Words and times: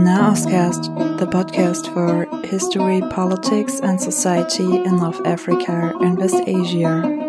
Naoscast, 0.00 1.18
the 1.18 1.26
podcast 1.26 1.92
for 1.92 2.24
history, 2.46 3.02
politics, 3.10 3.80
and 3.80 4.00
society 4.00 4.76
in 4.82 4.96
North 4.96 5.20
Africa 5.26 5.92
and 6.00 6.16
West 6.16 6.42
Asia. 6.46 7.19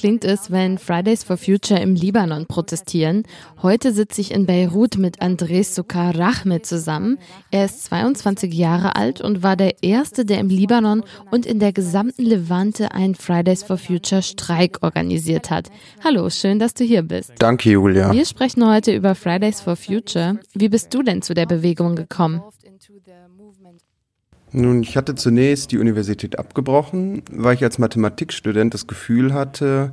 Klingt 0.00 0.24
es, 0.24 0.50
wenn 0.50 0.78
Fridays 0.78 1.24
for 1.24 1.36
Future 1.36 1.78
im 1.78 1.94
Libanon 1.94 2.46
protestieren. 2.46 3.24
Heute 3.60 3.92
sitze 3.92 4.22
ich 4.22 4.30
in 4.30 4.46
Beirut 4.46 4.96
mit 4.96 5.20
Andres 5.20 5.74
Sokar 5.74 6.16
Rahmed 6.16 6.64
zusammen. 6.64 7.18
Er 7.50 7.66
ist 7.66 7.84
22 7.84 8.54
Jahre 8.54 8.96
alt 8.96 9.20
und 9.20 9.42
war 9.42 9.56
der 9.56 9.82
Erste, 9.82 10.24
der 10.24 10.38
im 10.38 10.48
Libanon 10.48 11.04
und 11.30 11.44
in 11.44 11.58
der 11.58 11.74
gesamten 11.74 12.22
Levante 12.22 12.92
einen 12.92 13.14
Fridays 13.14 13.62
for 13.62 13.76
Future 13.76 14.22
Streik 14.22 14.78
organisiert 14.80 15.50
hat. 15.50 15.68
Hallo, 16.02 16.30
schön, 16.30 16.58
dass 16.58 16.72
du 16.72 16.82
hier 16.82 17.02
bist. 17.02 17.34
Danke, 17.38 17.68
Julia. 17.68 18.10
Wir 18.10 18.24
sprechen 18.24 18.66
heute 18.66 18.94
über 18.94 19.14
Fridays 19.14 19.60
for 19.60 19.76
Future. 19.76 20.38
Wie 20.54 20.70
bist 20.70 20.94
du 20.94 21.02
denn 21.02 21.20
zu 21.20 21.34
der 21.34 21.44
Bewegung 21.44 21.94
gekommen? 21.94 22.40
Nun, 24.52 24.82
ich 24.82 24.96
hatte 24.96 25.14
zunächst 25.14 25.70
die 25.70 25.78
Universität 25.78 26.38
abgebrochen, 26.38 27.22
weil 27.30 27.54
ich 27.54 27.62
als 27.62 27.78
Mathematikstudent 27.78 28.74
das 28.74 28.86
Gefühl 28.86 29.32
hatte, 29.32 29.92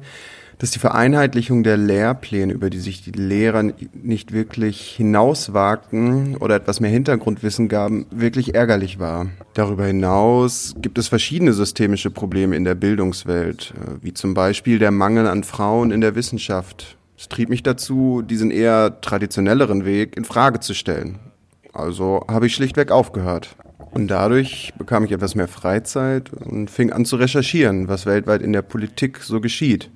dass 0.59 0.71
die 0.71 0.79
Vereinheitlichung 0.79 1.63
der 1.63 1.77
Lehrpläne, 1.77 2.51
über 2.51 2.69
die 2.69 2.79
sich 2.79 3.03
die 3.03 3.11
Lehrer 3.11 3.71
nicht 3.93 4.31
wirklich 4.31 4.95
hinauswagten 4.97 6.37
oder 6.37 6.55
etwas 6.55 6.79
mehr 6.79 6.89
Hintergrundwissen 6.89 7.67
gaben, 7.67 8.07
wirklich 8.09 8.55
ärgerlich 8.55 8.97
war. 8.97 9.27
Darüber 9.53 9.85
hinaus 9.85 10.73
gibt 10.81 10.97
es 10.97 11.07
verschiedene 11.07 11.53
systemische 11.53 12.09
Probleme 12.09 12.55
in 12.55 12.63
der 12.63 12.75
Bildungswelt, 12.75 13.73
äh, 13.75 14.03
wie 14.03 14.13
zum 14.13 14.33
Beispiel 14.33 14.79
der 14.79 14.91
Mangel 14.91 15.27
an 15.27 15.43
Frauen 15.43 15.91
in 15.91 16.01
der 16.01 16.15
Wissenschaft. 16.15 16.97
Es 17.19 17.29
trieb 17.29 17.49
mich 17.49 17.63
dazu, 17.63 18.23
diesen 18.23 18.51
eher 18.51 19.01
traditionelleren 19.01 19.85
Weg 19.85 20.17
in 20.17 20.25
Frage 20.25 20.59
zu 20.59 20.73
stellen. 20.73 21.19
Also 21.73 22.25
habe 22.27 22.47
ich 22.47 22.55
schlichtweg 22.55 22.91
aufgehört. 22.91 23.55
Und 23.91 24.07
dadurch 24.07 24.73
bekam 24.77 25.05
ich 25.05 25.11
etwas 25.11 25.35
mehr 25.35 25.47
Freizeit 25.47 26.31
und 26.33 26.69
fing 26.69 26.91
an 26.91 27.05
zu 27.05 27.15
recherchieren, 27.15 27.87
was 27.87 28.05
weltweit 28.05 28.41
in 28.41 28.53
der 28.53 28.61
Politik 28.61 29.19
so 29.19 29.41
geschieht. 29.41 29.89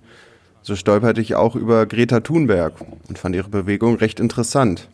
So 0.63 0.75
stolperte 0.75 1.21
ich 1.21 1.35
auch 1.35 1.55
über 1.55 1.85
Greta 1.85 2.19
Thunberg 2.19 2.73
und 3.07 3.17
fand 3.17 3.35
ihre 3.35 3.49
Bewegung 3.49 3.95
recht 3.95 4.19
interessant. 4.19 4.89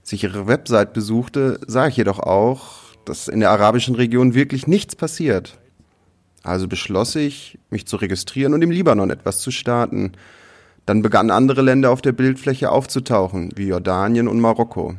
Als 0.00 0.12
ich 0.12 0.24
ihre 0.24 0.46
Website 0.46 0.92
besuchte, 0.92 1.60
sah 1.66 1.86
ich 1.86 1.96
jedoch 1.96 2.18
auch, 2.18 2.80
dass 3.04 3.28
in 3.28 3.40
der 3.40 3.50
arabischen 3.50 3.94
Region 3.94 4.34
wirklich 4.34 4.66
nichts 4.66 4.96
passiert. 4.96 5.58
Also 6.42 6.68
beschloss 6.68 7.16
ich, 7.16 7.58
mich 7.70 7.86
zu 7.86 7.96
registrieren 7.96 8.54
und 8.54 8.62
im 8.62 8.70
Libanon 8.70 9.10
etwas 9.10 9.40
zu 9.40 9.50
starten. 9.50 10.12
Dann 10.86 11.00
begannen 11.00 11.30
andere 11.30 11.62
Länder 11.62 11.90
auf 11.90 12.02
der 12.02 12.12
Bildfläche 12.12 12.70
aufzutauchen, 12.70 13.50
wie 13.56 13.68
Jordanien 13.68 14.28
und 14.28 14.40
Marokko. 14.40 14.94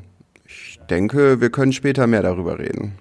Ich 0.48 0.80
denke, 0.90 1.42
wir 1.42 1.52
können 1.52 1.74
später 1.74 2.08
mehr 2.08 2.24
darüber 2.24 2.58
reden. 2.58 2.94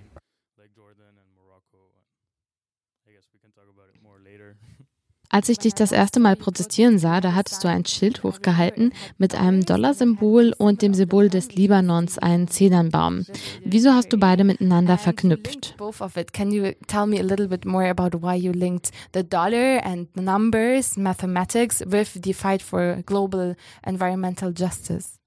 Als 5.34 5.48
ich 5.48 5.58
dich 5.58 5.74
das 5.74 5.90
erste 5.90 6.20
Mal 6.20 6.36
protestieren 6.36 7.00
sah, 7.00 7.20
da 7.20 7.34
hattest 7.34 7.64
du 7.64 7.68
ein 7.68 7.84
Schild 7.84 8.22
hochgehalten 8.22 8.92
mit 9.18 9.34
einem 9.34 9.64
Dollarsymbol 9.64 10.54
und 10.56 10.80
dem 10.80 10.94
Symbol 10.94 11.28
des 11.28 11.56
Libanons, 11.56 12.18
einen 12.18 12.46
Zedernbaum. 12.46 13.26
Wieso 13.64 13.90
hast 13.90 14.12
du 14.12 14.16
beide 14.16 14.44
miteinander 14.44 14.96
verknüpft? 14.96 15.74
Both 15.76 16.00
of 16.00 16.16
it. 16.16 16.32
Can 16.32 16.52
you 16.52 16.70
tell 16.86 17.08
me 17.08 17.18
a 17.18 17.24
little 17.24 17.48
bit 17.48 17.64
more 17.64 17.90
about 17.90 18.16
why 18.22 18.36
you 18.36 18.52
linked 18.52 18.92
the 19.12 19.28
dollar 19.28 19.84
and 19.84 20.06
numbers, 20.14 20.96
mathematics 20.96 21.80
with 21.80 22.20
the 22.22 22.32
fight 22.32 22.62
for 22.62 23.02
global 23.04 23.56
environmental 23.84 24.54
justice? 24.56 25.18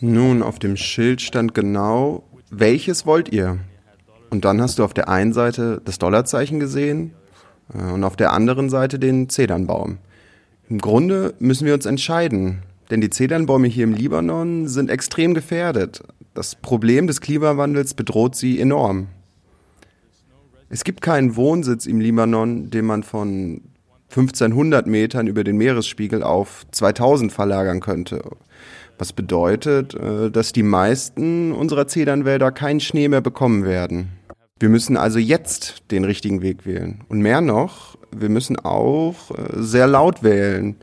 Nun, 0.00 0.42
auf 0.42 0.60
dem 0.60 0.78
Schild 0.78 1.20
stand 1.20 1.52
genau, 1.52 2.24
welches 2.48 3.04
wollt 3.04 3.30
ihr? 3.30 3.58
Und 4.30 4.46
dann 4.46 4.62
hast 4.62 4.78
du 4.78 4.84
auf 4.84 4.94
der 4.94 5.10
einen 5.10 5.34
Seite 5.34 5.82
das 5.84 5.98
Dollarzeichen 5.98 6.58
gesehen 6.58 7.12
und 7.72 8.04
auf 8.04 8.16
der 8.16 8.32
anderen 8.32 8.70
Seite 8.70 8.98
den 8.98 9.28
Zedernbaum. 9.28 9.98
Im 10.68 10.78
Grunde 10.78 11.34
müssen 11.38 11.66
wir 11.66 11.74
uns 11.74 11.86
entscheiden, 11.86 12.62
denn 12.90 13.00
die 13.00 13.10
Zedernbäume 13.10 13.68
hier 13.68 13.84
im 13.84 13.94
Libanon 13.94 14.68
sind 14.68 14.90
extrem 14.90 15.34
gefährdet. 15.34 16.02
Das 16.34 16.54
Problem 16.54 17.06
des 17.06 17.20
Klimawandels 17.20 17.94
bedroht 17.94 18.36
sie 18.36 18.58
enorm. 18.60 19.08
Es 20.70 20.84
gibt 20.84 21.02
keinen 21.02 21.36
Wohnsitz 21.36 21.84
im 21.84 22.00
Libanon, 22.00 22.70
den 22.70 22.86
man 22.86 23.02
von 23.02 23.60
1500 24.08 24.86
Metern 24.86 25.26
über 25.26 25.44
den 25.44 25.56
Meeresspiegel 25.56 26.22
auf 26.22 26.64
2000 26.70 27.32
verlagern 27.32 27.80
könnte. 27.80 28.22
Was 28.98 29.12
bedeutet, 29.12 29.94
äh, 29.94 30.30
dass 30.30 30.52
die 30.52 30.62
meisten 30.62 31.52
unserer 31.52 31.88
Zedernwälder 31.88 32.52
keinen 32.52 32.80
Schnee 32.80 33.08
mehr 33.08 33.20
bekommen 33.20 33.64
werden. 33.64 34.12
Wir 34.62 34.68
müssen 34.68 34.96
also 34.96 35.18
jetzt 35.18 35.82
den 35.90 36.04
richtigen 36.04 36.40
Weg 36.40 36.64
wählen. 36.64 37.00
Und 37.08 37.20
mehr 37.20 37.40
noch, 37.40 37.98
wir 38.12 38.28
müssen 38.28 38.56
auch 38.56 39.32
äh, 39.32 39.60
sehr 39.60 39.88
laut 39.88 40.22
wählen. 40.22 40.76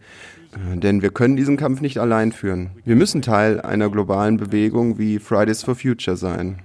Äh, 0.52 0.78
denn 0.80 1.02
wir 1.02 1.12
können 1.12 1.38
diesen 1.38 1.56
Kampf 1.56 1.80
nicht 1.80 1.98
allein 1.98 2.34
führen. 2.34 2.72
Wir 2.84 2.98
müssen 2.98 3.22
Teil 3.22 3.62
einer 3.62 3.90
globalen 3.90 4.36
Bewegung 4.36 4.98
wie 4.98 5.18
Fridays 5.18 5.64
for 5.64 5.76
Future 5.76 6.18
sein. 6.18 6.62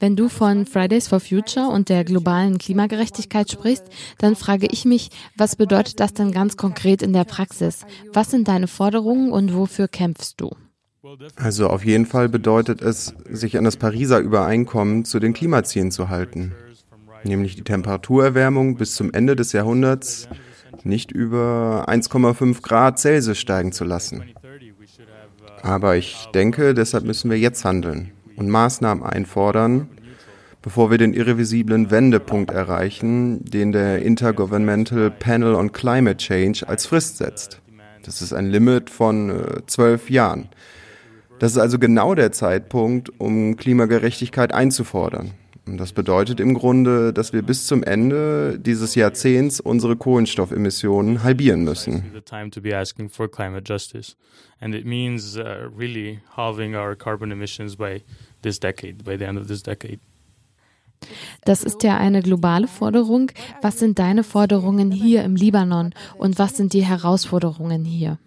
Wenn 0.00 0.16
du 0.16 0.28
von 0.28 0.66
Fridays 0.66 1.06
for 1.06 1.20
Future 1.20 1.68
und 1.68 1.88
der 1.88 2.02
globalen 2.02 2.58
Klimagerechtigkeit 2.58 3.52
sprichst, 3.52 3.84
dann 4.18 4.34
frage 4.34 4.66
ich 4.66 4.84
mich, 4.84 5.10
was 5.36 5.54
bedeutet 5.54 6.00
das 6.00 6.12
denn 6.12 6.32
ganz 6.32 6.56
konkret 6.56 7.02
in 7.02 7.12
der 7.12 7.24
Praxis? 7.24 7.86
Was 8.12 8.32
sind 8.32 8.48
deine 8.48 8.66
Forderungen 8.66 9.30
und 9.30 9.54
wofür 9.54 9.86
kämpfst 9.86 10.40
du? 10.40 10.50
Also 11.36 11.68
auf 11.68 11.84
jeden 11.84 12.06
Fall 12.06 12.28
bedeutet 12.28 12.82
es, 12.82 13.14
sich 13.28 13.56
an 13.58 13.64
das 13.64 13.76
Pariser 13.76 14.18
Übereinkommen 14.18 15.04
zu 15.04 15.18
den 15.18 15.32
Klimazielen 15.32 15.90
zu 15.90 16.08
halten, 16.08 16.54
nämlich 17.24 17.56
die 17.56 17.62
Temperaturerwärmung 17.62 18.76
bis 18.76 18.94
zum 18.94 19.12
Ende 19.12 19.36
des 19.36 19.52
Jahrhunderts 19.52 20.28
nicht 20.84 21.12
über 21.12 21.86
1,5 21.88 22.62
Grad 22.62 22.98
Celsius 22.98 23.38
steigen 23.38 23.72
zu 23.72 23.84
lassen. 23.84 24.24
Aber 25.62 25.96
ich 25.96 26.26
denke, 26.34 26.74
deshalb 26.74 27.04
müssen 27.04 27.30
wir 27.30 27.38
jetzt 27.38 27.64
handeln 27.64 28.12
und 28.36 28.48
Maßnahmen 28.48 29.04
einfordern, 29.04 29.88
bevor 30.62 30.90
wir 30.90 30.98
den 30.98 31.14
irrevisiblen 31.14 31.90
Wendepunkt 31.90 32.50
erreichen, 32.50 33.44
den 33.44 33.72
der 33.72 34.02
Intergovernmental 34.02 35.10
Panel 35.10 35.54
on 35.54 35.72
Climate 35.72 36.18
Change 36.18 36.68
als 36.68 36.86
Frist 36.86 37.18
setzt. 37.18 37.60
Das 38.04 38.22
ist 38.22 38.32
ein 38.32 38.46
Limit 38.46 38.90
von 38.90 39.30
äh, 39.30 39.66
zwölf 39.66 40.10
Jahren. 40.10 40.48
Das 41.38 41.52
ist 41.52 41.58
also 41.58 41.78
genau 41.78 42.14
der 42.14 42.32
Zeitpunkt, 42.32 43.20
um 43.20 43.56
Klimagerechtigkeit 43.56 44.52
einzufordern. 44.54 45.32
Und 45.66 45.78
das 45.78 45.92
bedeutet 45.92 46.38
im 46.38 46.54
Grunde, 46.54 47.12
dass 47.12 47.32
wir 47.32 47.42
bis 47.42 47.66
zum 47.66 47.82
Ende 47.82 48.58
dieses 48.58 48.94
Jahrzehnts 48.94 49.58
unsere 49.60 49.96
Kohlenstoffemissionen 49.96 51.24
halbieren 51.24 51.64
müssen. 51.64 52.04
And 54.58 54.74
it 54.74 54.86
means 54.86 55.36
uh, 55.36 55.68
really 55.76 56.20
halving 56.34 56.74
our 56.74 56.96
carbon 56.96 57.30
emissions 57.30 57.76
by 57.76 58.02
this 58.42 58.58
decade, 58.58 59.04
by 59.04 59.18
the 59.18 59.24
end 59.24 59.38
of 59.38 59.48
this 59.48 59.62
decade. 59.62 59.98
Das 61.44 61.62
ist 61.62 61.82
ja 61.82 61.98
eine 61.98 62.22
globale 62.22 62.66
Forderung. 62.66 63.30
Was 63.60 63.78
sind 63.78 63.98
deine 63.98 64.24
Forderungen 64.24 64.90
hier 64.90 65.24
im 65.24 65.36
Libanon 65.36 65.92
und 66.16 66.38
was 66.38 66.56
sind 66.56 66.72
die 66.72 66.84
Herausforderungen 66.84 67.84
hier? 67.84 68.18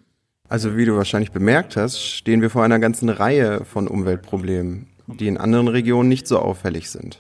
Also 0.50 0.76
wie 0.76 0.86
du 0.86 0.98
wahrscheinlich 0.98 1.32
bemerkt 1.32 1.78
hast, 1.78 2.00
stehen 2.00 2.42
wir 2.42 2.50
vor 2.50 2.64
einer 2.64 2.80
ganzen 2.80 3.10
Reihe 3.10 3.64
von 3.66 3.88
Umweltproblemen, 3.88 4.88
die 5.06 5.28
in 5.28 5.38
anderen 5.38 5.68
Regionen 5.68 6.10
nicht 6.10 6.28
so 6.28 6.40
auffällig 6.40 6.90
sind. 6.90 7.20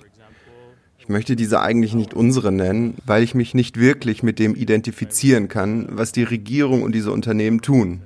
Ich 0.97 1.07
möchte 1.09 1.35
diese 1.35 1.61
eigentlich 1.61 1.93
nicht 1.93 2.15
unsere 2.15 2.51
nennen, 2.51 2.95
weil 3.05 3.21
ich 3.21 3.35
mich 3.35 3.53
nicht 3.53 3.79
wirklich 3.79 4.23
mit 4.23 4.39
dem 4.39 4.55
identifizieren 4.55 5.47
kann, 5.47 5.87
was 5.91 6.11
die 6.11 6.23
Regierung 6.23 6.81
und 6.81 6.93
diese 6.93 7.11
Unternehmen 7.11 7.61
tun. 7.61 8.01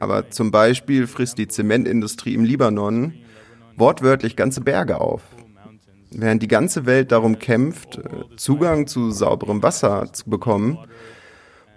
Aber 0.00 0.30
zum 0.30 0.50
Beispiel 0.50 1.06
frisst 1.06 1.38
die 1.38 1.46
Zementindustrie 1.46 2.34
im 2.34 2.44
Libanon 2.44 3.14
wortwörtlich 3.76 4.34
ganze 4.34 4.60
Berge 4.60 5.00
auf. 5.00 5.22
Während 6.10 6.42
die 6.42 6.48
ganze 6.48 6.86
Welt 6.86 7.12
darum 7.12 7.38
kämpft, 7.38 8.00
Zugang 8.36 8.88
zu 8.88 9.12
sauberem 9.12 9.62
Wasser 9.62 10.12
zu 10.12 10.28
bekommen, 10.28 10.76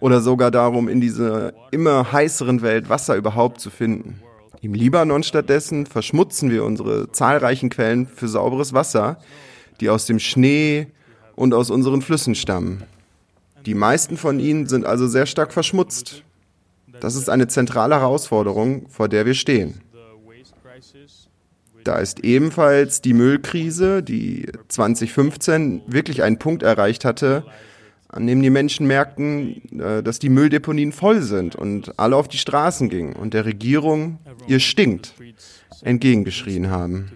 oder 0.06 0.22
sogar 0.22 0.52
darum, 0.52 0.88
in 0.88 1.02
dieser 1.02 1.54
immer 1.72 2.12
heißeren 2.12 2.62
Welt 2.62 2.90
Wasser 2.90 3.16
überhaupt 3.16 3.60
zu 3.60 3.72
finden. 3.72 4.22
Im 4.62 4.75
Libanon 4.75 5.24
stattdessen 5.24 5.88
verschmutzen 5.88 6.52
wir 6.52 6.63
unsere 6.63 7.12
zahlreichen 7.12 7.72
Quellen 7.72 8.06
für 8.06 8.28
sauberes 8.28 8.72
Wasser, 8.72 9.18
die 9.81 9.90
aus 9.90 10.06
dem 10.06 10.19
Schnee 10.19 10.86
und 11.36 11.56
aus 11.56 11.72
unseren 11.72 12.04
Flüssen 12.04 12.36
stammen. 12.36 12.84
Die 13.66 13.74
meisten 13.74 14.16
von 14.16 14.40
ihnen 14.40 14.68
sind 14.68 14.86
also 14.86 15.07
sehr 15.07 15.25
stark 15.25 15.52
verschmutzt. 15.52 16.22
Das 17.00 17.16
ist 17.16 17.28
eine 17.28 17.48
zentrale 17.48 17.96
Herausforderung, 17.96 18.86
vor 18.90 19.10
der 19.10 19.25
wir 19.25 19.34
stehen. 19.34 19.81
Da 21.84 21.98
ist 21.98 22.19
ebenfalls 22.19 23.01
die 23.01 23.13
Müllkrise, 23.13 24.04
die 24.04 24.51
2015 24.68 25.81
wirklich 25.88 26.22
einen 26.22 26.38
Punkt 26.38 26.62
erreicht 26.62 27.06
hatte, 27.06 27.44
an 28.16 28.26
dem 28.28 28.42
die 28.42 28.50
Menschen 28.50 28.88
merkten, 28.88 29.62
äh, 29.80 30.02
dass 30.02 30.20
die 30.20 30.30
Mülldeponien 30.30 30.92
voll 30.92 31.22
sind 31.22 31.56
und 31.56 32.00
alle 32.00 32.16
auf 32.16 32.28
die 32.28 32.38
Straßen 32.38 32.90
gingen 32.90 33.14
und 33.14 33.34
der 33.34 33.46
Regierung 33.46 34.20
ihr 34.48 34.60
stinkt 34.60 35.14
entgegengeschrien 35.82 36.70
haben. 36.70 37.12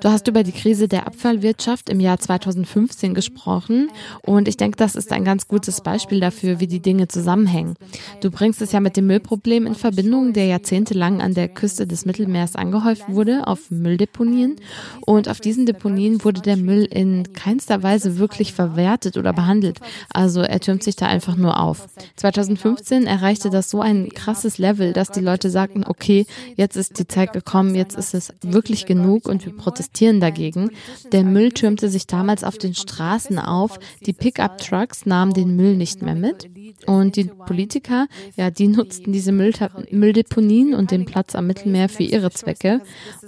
Du 0.00 0.08
hast 0.08 0.28
über 0.28 0.42
die 0.42 0.52
Krise 0.52 0.88
der 0.88 1.06
Abfallwirtschaft 1.06 1.88
im 1.88 2.00
Jahr 2.00 2.18
2015 2.18 3.14
gesprochen 3.14 3.90
und 4.22 4.48
ich 4.48 4.56
denke, 4.56 4.76
das 4.76 4.94
ist 4.94 5.12
ein 5.12 5.24
ganz 5.24 5.46
gutes 5.46 5.80
Beispiel 5.80 6.20
dafür, 6.20 6.60
wie 6.60 6.66
die 6.66 6.80
Dinge 6.80 7.08
zusammenhängen. 7.08 7.76
Du 8.20 8.30
bringst 8.30 8.62
es 8.62 8.72
ja 8.72 8.80
mit 8.80 8.96
dem 8.96 9.06
Müllproblem 9.06 9.66
in 9.66 9.74
Verbindung, 9.74 10.32
der 10.32 10.46
jahrzehntelang 10.46 11.20
an 11.20 11.34
der 11.34 11.48
Küste 11.48 11.86
des 11.86 12.06
Mittelmeers 12.06 12.56
angehäuft 12.56 13.04
wurde, 13.08 13.46
auf 13.46 13.70
Mülldeponien. 13.70 14.56
Und 15.00 15.28
auf 15.28 15.40
diesen 15.40 15.66
Deponien 15.66 16.24
wurde 16.24 16.40
der 16.40 16.56
Müll 16.56 16.84
in 16.84 17.32
keinster 17.32 17.82
Weise 17.82 18.18
wirklich 18.18 18.52
verwertet 18.52 19.16
oder 19.16 19.32
behandelt. 19.32 19.80
Also 20.12 20.40
er 20.40 20.60
türmt 20.60 20.82
sich 20.82 20.96
da 20.96 21.06
einfach 21.06 21.36
nur 21.36 21.60
auf. 21.60 21.88
2015 22.16 23.06
erreichte 23.06 23.50
das 23.50 23.70
so 23.70 23.80
ein 23.80 24.08
krasses 24.10 24.58
Level, 24.58 24.92
dass 24.92 25.10
die 25.10 25.20
Leute 25.20 25.50
sagten, 25.50 25.84
okay, 25.84 26.26
jetzt 26.56 26.76
ist 26.76 26.98
die 26.98 27.08
Zeit 27.08 27.32
gekommen, 27.32 27.74
jetzt 27.74 27.96
ist 27.96 28.14
es 28.14 28.32
wirklich 28.42 28.86
genug 28.86 28.93
genug 28.94 29.28
und 29.28 29.44
wir 29.44 29.52
protestieren 29.52 30.20
dagegen. 30.20 30.70
Der 31.12 31.24
Müll 31.24 31.52
türmte 31.52 31.88
sich 31.88 32.06
damals 32.06 32.44
auf 32.44 32.58
den 32.58 32.74
Straßen 32.74 33.38
auf. 33.38 33.78
Die 34.06 34.12
Pickup-Trucks 34.12 35.06
nahmen 35.06 35.34
den 35.34 35.56
Müll 35.56 35.76
nicht 35.76 36.02
mehr 36.02 36.14
mit. 36.14 36.48
Und 36.86 37.16
die 37.16 37.24
Politiker, 37.24 38.06
ja, 38.36 38.50
die 38.50 38.68
nutzten 38.68 39.12
diese 39.12 39.32
Mülldeponien 39.32 40.74
und 40.74 40.90
den 40.90 41.04
Platz 41.04 41.34
am 41.34 41.46
Mittelmeer 41.46 41.88
für 41.88 42.02
ihre 42.02 42.30
Zwecke. 42.30 42.80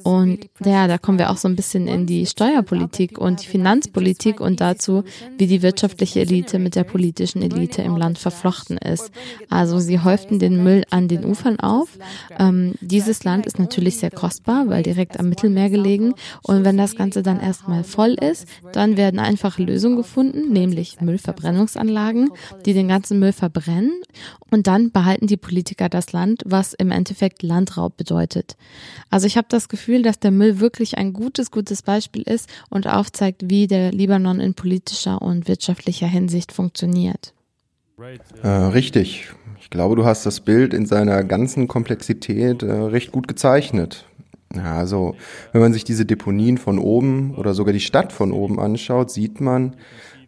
Und 0.03 0.49
ja, 0.65 0.87
da 0.87 0.99
kommen 0.99 1.19
wir 1.19 1.31
auch 1.31 1.37
so 1.37 1.49
ein 1.49 1.57
bisschen 1.57 1.89
in 1.89 2.07
die 2.07 2.27
Steuerpolitik 2.27 3.19
und 3.19 3.43
die 3.43 3.47
Finanzpolitik 3.47 4.41
und 4.41 4.61
dazu, 4.61 5.05
wie 5.39 5.47
die 5.47 5.63
wirtschaftliche 5.63 6.21
Elite 6.21 6.59
mit 6.59 6.77
der 6.77 6.85
politischen 6.85 7.43
Elite 7.43 7.83
im 7.83 7.97
Land 7.97 8.19
verflochten 8.19 8.79
ist. 8.79 9.11
Also 9.51 9.79
sie 9.79 10.01
häuften 10.01 10.39
den 10.39 10.63
Müll 10.63 10.85
an 10.91 11.09
den 11.09 11.25
Ufern 11.25 11.59
auf. 11.61 11.89
Ähm, 12.39 12.75
dieses 12.81 13.25
Land 13.25 13.47
ist 13.47 13.59
natürlich 13.59 13.97
sehr 13.97 14.11
kostbar, 14.11 14.69
weil 14.69 14.83
direkt 14.83 15.19
am 15.19 15.29
Mittelmeer 15.29 15.56
gelegen. 15.57 16.15
Und 16.43 16.65
wenn 16.65 16.77
das 16.77 16.97
Ganze 16.97 17.23
dann 17.23 17.41
erstmal 17.41 17.85
voll 17.85 18.15
ist, 18.15 18.47
dann 18.73 18.97
werden 18.97 19.19
einfache 19.19 19.63
Lösungen 19.63 19.97
gefunden, 19.97 20.53
nämlich 20.53 21.01
Müllverbrennungsanlagen, 21.01 22.31
die 22.65 22.75
den 22.75 22.89
ganzen 22.89 23.19
Müll 23.19 23.33
verbrennen. 23.33 23.93
Und 24.51 24.67
dann 24.67 24.91
behalten 24.91 25.27
die 25.27 25.37
Politiker 25.37 25.89
das 25.89 26.13
Land, 26.13 26.43
was 26.47 26.73
im 26.75 26.91
Endeffekt 26.91 27.43
Landraub 27.43 27.97
bedeutet. 27.97 28.57
Also 29.11 29.27
ich 29.27 29.37
habe 29.37 29.49
das 29.51 29.69
Gefühl, 29.69 30.03
dass 30.03 30.21
der 30.21 30.31
Müll 30.31 30.61
wirklich 30.61 30.99
ein 30.99 31.13
gutes, 31.13 31.51
gutes 31.51 31.83
Beispiel 31.83 32.23
ist 32.23 32.49
und 32.71 32.87
aufzeigt, 32.87 33.51
wie 33.51 33.67
der 33.67 33.93
Libanon 33.93 34.41
in 34.41 34.55
politischer 34.55 35.21
und 35.23 35.49
wirtschaftlicher 35.49 36.07
Hinsicht 36.07 36.53
funktioniert. 36.53 37.33
Äh, 38.43 38.49
richtig. 38.49 39.31
Ich 39.61 39.71
glaube, 39.71 39.97
du 39.97 40.05
hast 40.05 40.27
das 40.27 40.41
Bild 40.41 40.75
in 40.75 40.87
seiner 40.87 41.25
ganzen 41.25 41.67
Komplexität 41.67 42.63
äh, 42.63 42.71
recht 42.71 43.11
gut 43.11 43.27
gezeichnet. 43.27 44.05
Ja, 44.55 44.77
also 44.77 45.17
wenn 45.53 45.61
man 45.61 45.73
sich 45.73 45.85
diese 45.85 46.07
Deponien 46.07 46.59
von 46.59 46.79
oben 46.79 47.35
oder 47.35 47.55
sogar 47.55 47.73
die 47.73 47.81
Stadt 47.81 48.13
von 48.13 48.33
oben 48.33 48.61
anschaut, 48.61 49.11
sieht 49.11 49.41
man, 49.41 49.77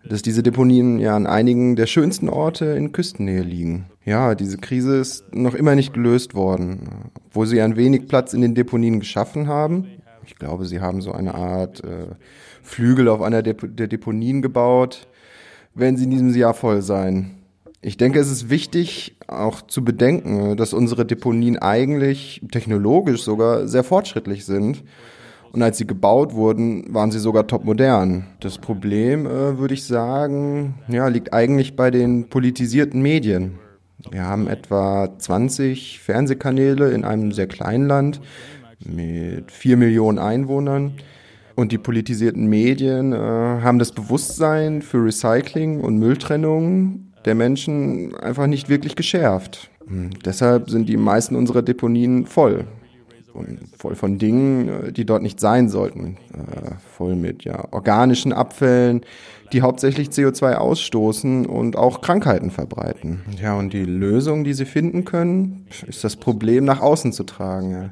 dass 0.09 0.23
diese 0.23 0.43
Deponien 0.43 0.99
ja 0.99 1.17
an 1.17 1.26
einigen 1.26 1.76
der 1.76 1.87
schönsten 1.87 2.29
Orte 2.29 2.67
in 2.67 2.93
Küstennähe 2.93 3.43
liegen. 3.43 3.87
Ja, 4.05 4.35
diese 4.35 4.59
Krise 4.59 4.97
ist 4.97 5.35
noch 5.35 5.55
immer 5.55 5.75
nicht 5.75 5.93
gelöst 5.93 6.35
worden, 6.35 7.11
obwohl 7.26 7.47
sie 7.47 7.61
ein 7.61 7.76
wenig 7.76 8.09
Platz 8.09 8.32
in 8.32 8.41
den 8.41 8.55
Deponien 8.55 9.00
geschaffen 9.00 9.49
haben. 9.49 9.87
Ich 10.26 10.37
glaube, 10.37 10.67
sie 10.67 10.81
haben 10.81 11.00
so 11.00 11.12
eine 11.12 11.35
Art 11.35 11.82
äh, 11.85 12.15
Flügel 12.62 13.09
auf 13.09 13.23
einer 13.23 13.43
Dep 13.43 13.76
der 13.76 13.87
Deponien 13.87 14.43
gebaut. 14.43 15.09
Werden 15.75 15.97
sie 15.97 16.05
in 16.05 16.11
diesem 16.11 16.35
Jahr 16.35 16.55
voll 16.55 16.82
sein? 16.82 17.38
Ich 17.80 17.96
denke, 17.96 18.19
es 18.19 18.30
ist 18.30 18.50
wichtig 18.50 19.16
auch 19.28 19.62
zu 19.62 19.84
bedenken, 19.84 20.56
dass 20.56 20.72
unsere 20.72 21.06
Deponien 21.06 21.58
eigentlich 21.58 22.42
technologisch 22.50 23.22
sogar 23.22 23.69
sehr 23.69 23.84
fortschrittlich 23.84 24.44
sind. 24.44 24.82
Und 25.52 25.62
als 25.62 25.78
sie 25.78 25.86
gebaut 25.86 26.34
wurden, 26.34 26.92
waren 26.92 27.10
sie 27.10 27.20
sogar 27.20 27.46
topmodern. 27.46 28.26
Das 28.40 28.58
Problem, 28.58 29.26
äh, 29.26 29.58
würde 29.58 29.75
ich 29.75 29.84
sagen, 29.84 30.75
ja, 30.88 31.08
liegt 31.08 31.32
eigentlich 31.32 31.75
bei 31.75 31.90
den 31.90 32.28
politisierten 32.28 33.00
Medien. 33.00 33.58
Wir 34.10 34.24
haben 34.24 34.46
etwa 34.46 35.16
20 35.16 36.00
Fernsehkanäle 36.00 36.90
in 36.90 37.04
einem 37.04 37.32
sehr 37.32 37.46
kleinen 37.46 37.86
Land 37.86 38.20
mit 38.84 39.50
vier 39.50 39.76
Millionen 39.76 40.19
Einwohnern. 40.19 40.94
Und 41.54 41.72
die 41.72 41.78
politisierten 41.78 42.46
Medien 42.46 43.12
äh, 43.12 43.16
haben 43.16 43.78
das 43.78 43.92
Bewusstsein 43.92 44.82
für 44.82 45.04
Recycling 45.04 45.81
und 45.81 45.98
Mülltrennung 45.98 47.07
der 47.25 47.35
Menschen 47.35 48.15
einfach 48.17 48.47
nicht 48.47 48.69
wirklich 48.69 48.97
geschärft. 48.97 49.70
Hm, 49.87 50.11
deshalb 50.25 50.70
sind 50.70 50.88
die 50.88 50.97
meisten 50.97 51.37
unserer 51.37 51.62
Deponien 51.62 52.26
voll. 52.26 52.65
Und 53.35 53.61
voll 53.76 53.94
von 53.94 54.19
Dingen, 54.19 54.69
äh, 54.69 54.93
die 54.93 55.05
dort 55.05 55.23
nicht 55.23 55.38
sein 55.38 55.69
sollten. 55.69 56.17
Äh, 56.32 56.73
voll 56.97 57.15
mit 57.15 57.44
ja, 57.44 57.65
organischen 57.70 58.32
Abfällen, 58.32 59.03
die 59.53 59.62
hauptsächlich 59.62 60.09
CO2 60.09 60.55
ausstoßen 60.55 61.47
und 61.47 61.76
auch 61.76 62.00
Krankheiten 62.00 62.50
verbreiten. 62.50 63.20
Ja, 63.41 63.55
und 63.55 63.73
die 63.73 63.85
Lösung, 63.85 64.44
die 64.44 64.55
sie 64.55 64.65
finden 64.65 65.05
können, 65.05 65.67
ist 65.87 66.05
das 66.05 66.17
Problem 66.17 66.65
nach 66.65 66.81
außen 66.81 67.12
zu 67.12 67.25
tragen. 67.25 67.73
Ja 67.73 67.91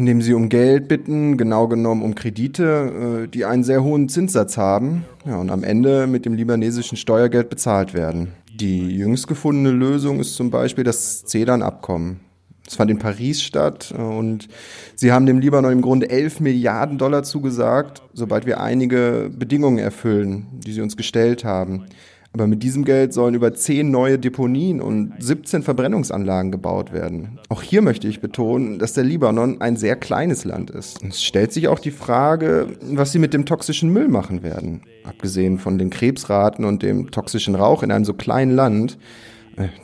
indem 0.00 0.22
sie 0.22 0.32
um 0.32 0.48
Geld 0.48 0.88
bitten, 0.88 1.36
genau 1.36 1.68
genommen 1.68 2.02
um 2.02 2.14
Kredite, 2.14 3.26
äh, 3.26 3.28
die 3.28 3.44
einen 3.44 3.64
sehr 3.64 3.84
hohen 3.84 4.08
Zinssatz 4.08 4.56
haben 4.56 5.04
ja, 5.26 5.36
und 5.36 5.50
am 5.50 5.62
Ende 5.62 6.06
mit 6.06 6.24
dem 6.24 6.32
libanesischen 6.32 6.96
Steuergeld 6.96 7.50
bezahlt 7.50 7.92
werden. 7.92 8.28
Die 8.54 8.96
jüngst 8.96 9.28
gefundene 9.28 9.70
Lösung 9.70 10.18
ist 10.18 10.36
zum 10.36 10.50
Beispiel 10.50 10.84
das 10.84 11.26
CEDAN-Abkommen. 11.26 12.20
Es 12.66 12.76
fand 12.76 12.90
in 12.90 12.98
Paris 12.98 13.42
statt 13.42 13.92
äh, 13.94 14.00
und 14.00 14.48
sie 14.94 15.12
haben 15.12 15.26
dem 15.26 15.38
Libanon 15.38 15.72
im 15.72 15.82
Grunde 15.82 16.08
11 16.08 16.40
Milliarden 16.40 16.96
Dollar 16.96 17.22
zugesagt, 17.22 18.00
sobald 18.14 18.46
wir 18.46 18.58
einige 18.58 19.30
Bedingungen 19.30 19.78
erfüllen, 19.78 20.46
die 20.64 20.72
sie 20.72 20.80
uns 20.80 20.96
gestellt 20.96 21.44
haben. 21.44 21.84
Aber 22.32 22.46
mit 22.46 22.62
diesem 22.62 22.84
Geld 22.84 23.12
sollen 23.12 23.34
über 23.34 23.54
zehn 23.54 23.90
neue 23.90 24.18
Deponien 24.18 24.80
und 24.80 25.14
17 25.18 25.62
Verbrennungsanlagen 25.62 26.52
gebaut 26.52 26.92
werden. 26.92 27.40
Auch 27.48 27.62
hier 27.62 27.82
möchte 27.82 28.06
ich 28.06 28.20
betonen, 28.20 28.78
dass 28.78 28.92
der 28.92 29.02
Libanon 29.02 29.60
ein 29.60 29.76
sehr 29.76 29.96
kleines 29.96 30.44
Land 30.44 30.70
ist. 30.70 31.02
Es 31.02 31.24
stellt 31.24 31.52
sich 31.52 31.66
auch 31.66 31.80
die 31.80 31.90
Frage, 31.90 32.68
was 32.82 33.10
sie 33.10 33.18
mit 33.18 33.34
dem 33.34 33.46
toxischen 33.46 33.92
Müll 33.92 34.06
machen 34.06 34.44
werden. 34.44 34.82
Abgesehen 35.02 35.58
von 35.58 35.76
den 35.76 35.90
Krebsraten 35.90 36.64
und 36.64 36.84
dem 36.84 37.10
toxischen 37.10 37.56
Rauch 37.56 37.82
in 37.82 37.90
einem 37.90 38.04
so 38.04 38.14
kleinen 38.14 38.52
Land, 38.52 38.96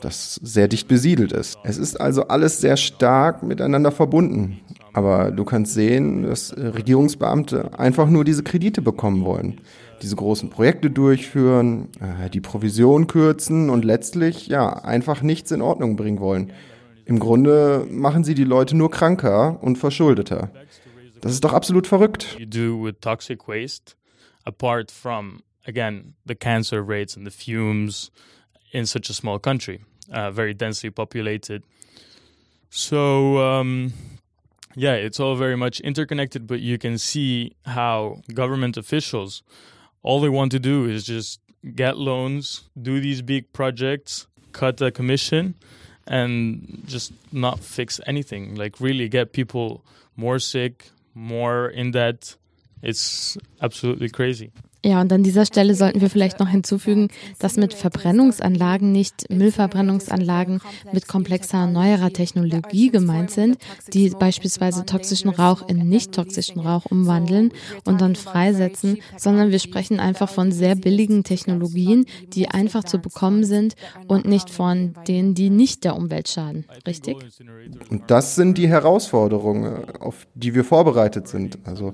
das 0.00 0.34
sehr 0.42 0.68
dicht 0.68 0.88
besiedelt 0.88 1.32
ist. 1.32 1.58
Es 1.64 1.78
ist 1.78 2.00
also 2.00 2.28
alles 2.28 2.60
sehr 2.60 2.76
stark 2.76 3.42
miteinander 3.42 3.92
verbunden. 3.92 4.60
Aber 4.92 5.30
du 5.30 5.44
kannst 5.44 5.74
sehen, 5.74 6.22
dass 6.22 6.56
Regierungsbeamte 6.56 7.78
einfach 7.78 8.08
nur 8.08 8.24
diese 8.24 8.42
Kredite 8.42 8.80
bekommen 8.80 9.24
wollen 9.24 9.60
diese 10.02 10.16
großen 10.16 10.50
Projekte 10.50 10.90
durchführen, 10.90 11.88
äh, 12.00 12.30
die 12.30 12.40
Provision 12.40 13.06
kürzen 13.06 13.70
und 13.70 13.84
letztlich 13.84 14.46
ja 14.46 14.68
einfach 14.84 15.22
nichts 15.22 15.50
in 15.50 15.62
Ordnung 15.62 15.96
bringen 15.96 16.20
wollen. 16.20 16.52
Im 17.04 17.18
Grunde 17.18 17.86
machen 17.88 18.24
sie 18.24 18.34
die 18.34 18.44
Leute 18.44 18.76
nur 18.76 18.90
kranker 18.90 19.62
und 19.62 19.76
verschuldeter. 19.76 20.50
Das 21.20 21.32
ist 21.32 21.44
doch 21.44 21.52
absolut 21.52 21.86
verrückt. 21.86 22.36
Apart 24.44 24.92
from 24.92 25.40
again 25.64 26.14
the 26.24 26.34
cancer 26.34 26.82
rates 26.86 27.16
and 27.16 27.30
the 27.30 27.32
fumes 27.32 28.12
in 28.72 28.86
such 28.86 29.10
a 29.10 29.14
small 29.14 29.38
country, 29.38 29.80
uh, 30.12 30.30
very 30.30 30.54
densely 30.54 30.90
populated. 30.90 31.62
So 32.70 33.38
um, 33.38 33.92
yeah, 34.74 34.94
it's 34.94 35.20
all 35.20 35.36
very 35.36 35.56
much 35.56 35.80
interconnected, 35.80 36.46
but 36.46 36.60
you 36.60 36.78
can 36.78 36.98
see 36.98 37.56
how 37.64 38.18
government 38.34 38.76
officials 38.76 39.42
all 40.06 40.20
they 40.20 40.28
want 40.28 40.52
to 40.52 40.60
do 40.60 40.84
is 40.84 41.04
just 41.04 41.40
get 41.74 41.98
loans, 41.98 42.62
do 42.80 43.00
these 43.00 43.22
big 43.22 43.52
projects, 43.52 44.28
cut 44.52 44.76
the 44.76 44.92
commission, 44.92 45.56
and 46.06 46.82
just 46.86 47.12
not 47.32 47.58
fix 47.58 48.00
anything. 48.06 48.54
Like, 48.54 48.78
really 48.78 49.08
get 49.08 49.32
people 49.32 49.84
more 50.16 50.38
sick, 50.38 50.90
more 51.12 51.66
in 51.68 51.90
debt. 51.90 52.36
It's 52.82 53.36
absolutely 53.60 54.08
crazy. 54.08 54.52
Ja, 54.86 55.00
und 55.00 55.12
an 55.12 55.24
dieser 55.24 55.44
Stelle 55.46 55.74
sollten 55.74 56.00
wir 56.00 56.08
vielleicht 56.08 56.38
noch 56.38 56.48
hinzufügen, 56.48 57.08
dass 57.40 57.56
mit 57.56 57.74
Verbrennungsanlagen 57.74 58.92
nicht 58.92 59.28
Müllverbrennungsanlagen 59.28 60.60
mit 60.92 61.08
komplexer 61.08 61.66
neuerer 61.66 62.12
Technologie 62.12 62.90
gemeint 62.90 63.32
sind, 63.32 63.58
die 63.92 64.10
beispielsweise 64.10 64.86
toxischen 64.86 65.30
Rauch 65.30 65.68
in 65.68 65.88
nicht 65.88 66.12
toxischen 66.12 66.60
Rauch 66.60 66.84
umwandeln 66.88 67.50
und 67.84 68.00
dann 68.00 68.14
freisetzen, 68.14 68.98
sondern 69.16 69.50
wir 69.50 69.58
sprechen 69.58 69.98
einfach 69.98 70.28
von 70.28 70.52
sehr 70.52 70.76
billigen 70.76 71.24
Technologien, 71.24 72.06
die 72.32 72.48
einfach 72.48 72.84
zu 72.84 73.00
bekommen 73.00 73.42
sind 73.42 73.74
und 74.06 74.24
nicht 74.24 74.50
von 74.50 74.94
denen, 75.08 75.34
die 75.34 75.50
nicht 75.50 75.82
der 75.82 75.96
Umwelt 75.96 76.28
schaden. 76.28 76.64
Richtig? 76.86 77.16
Und 77.90 78.04
das 78.06 78.36
sind 78.36 78.56
die 78.56 78.68
Herausforderungen, 78.68 79.98
auf 79.98 80.28
die 80.36 80.54
wir 80.54 80.62
vorbereitet 80.62 81.26
sind. 81.26 81.58
Also 81.64 81.92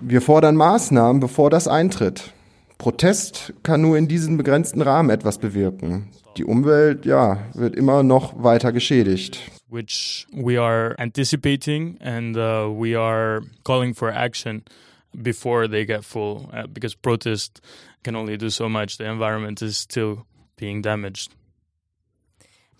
wir 0.00 0.20
fordern 0.20 0.56
Maßnahmen, 0.56 1.20
bevor 1.20 1.50
das 1.50 1.68
eintritt. 1.68 2.32
Protest 2.78 3.52
kann 3.62 3.82
nur 3.82 3.98
in 3.98 4.08
diesem 4.08 4.36
begrenzten 4.36 4.80
Rahmen 4.80 5.10
etwas 5.10 5.38
bewirken. 5.38 6.08
Die 6.36 6.44
Umwelt, 6.44 7.04
ja, 7.04 7.38
wird 7.54 7.76
immer 7.76 8.02
noch 8.02 8.42
weiter 8.42 8.72
geschädigt. 8.72 9.38
Which 9.68 10.26
we 10.32 10.60
are 10.60 10.94
anticipating 10.98 11.98
and 12.00 12.36
uh, 12.36 12.68
we 12.68 12.98
are 12.98 13.42
calling 13.64 13.94
for 13.94 14.10
action 14.10 14.64
before 15.12 15.68
they 15.68 15.84
get 15.84 16.04
full, 16.04 16.48
uh, 16.52 16.66
because 16.66 16.96
protest 16.96 17.60
can 18.02 18.16
only 18.16 18.36
do 18.36 18.48
so 18.48 18.68
much. 18.68 18.96
The 18.98 19.04
environment 19.04 19.62
is 19.62 19.76
still 19.78 20.24
being 20.56 20.82
damaged. 20.82 21.32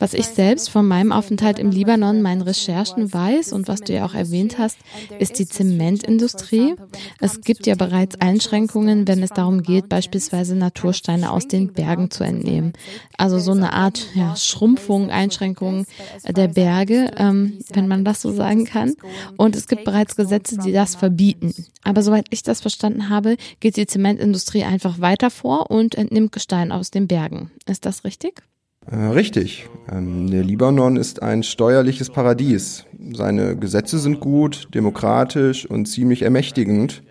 Was 0.01 0.15
ich 0.15 0.27
selbst 0.27 0.71
von 0.71 0.89
meinem 0.89 1.13
Aufenthalt 1.13 1.59
im 1.59 1.71
Libanon, 1.71 2.23
meinen 2.23 2.41
Recherchen 2.41 3.13
weiß 3.13 3.53
und 3.53 3.69
was 3.69 3.83
du 3.83 3.93
ja 3.93 4.07
auch 4.07 4.15
erwähnt 4.15 4.59
hast, 4.59 4.79
ist 5.19 5.39
die 5.39 5.47
Zementindustrie. 5.47 6.75
Es 7.21 7.43
gibt 7.43 7.67
ja 7.67 7.75
bereits 7.75 8.19
Einschränkungen, 8.19 9.07
wenn 9.07 9.23
es 9.23 9.29
darum 9.29 9.63
geht, 9.63 9.91
beispielsweise 9.91 10.57
Natursteine 10.57 11.31
aus 11.31 11.49
den 11.49 11.75
Bergen 11.75 12.11
zu 12.11 12.25
entnehmen. 12.25 12.73
Also 13.19 13.39
so 13.39 13.53
eine 13.53 13.75
Art 13.75 14.07
ja, 14.15 14.35
Schrumpfung, 14.37 15.11
Einschränkung 15.11 15.85
der 16.27 16.49
Berge, 16.49 17.11
ähm, 17.19 17.59
wenn 17.75 17.87
man 17.87 18.03
das 18.03 18.23
so 18.23 18.33
sagen 18.33 18.65
kann. 18.65 18.95
Und 19.37 19.55
es 19.55 19.69
gibt 19.69 19.85
bereits 19.85 20.17
Gesetze, 20.17 20.57
die 20.57 20.73
das 20.73 20.95
verbieten. 20.95 21.55
Aber 21.83 22.03
soweit 22.03 22.27
ich 22.31 22.43
das 22.43 22.63
verstanden 22.63 23.11
habe, 23.11 23.37
geht 23.61 23.77
die 23.77 23.87
Zementindustrie 23.87 24.65
einfach 24.65 24.99
weiter 25.01 25.29
vor 25.29 25.71
und 25.71 25.95
entnimmt 25.95 26.33
Gestein 26.33 26.73
aus 26.73 26.91
den 26.91 27.07
Bergen. 27.07 27.51
Ist 27.67 27.85
das 27.85 28.05
richtig? 28.05 28.43
Äh, 28.87 28.97
richtig. 28.97 29.69
Ähm, 29.91 30.31
der 30.31 30.43
Libanon 30.43 30.97
ist 30.97 31.23
ein 31.23 31.43
steuerliches 31.43 32.11
Paradies. 32.11 32.87
Seine 33.13 33.57
Gesetze 33.57 33.99
sind 33.99 34.21
gut, 34.21 34.69
demokratisch 34.75 35.67
und 35.67 35.87
ziemlich 35.87 36.23
ermächtigend 36.23 37.03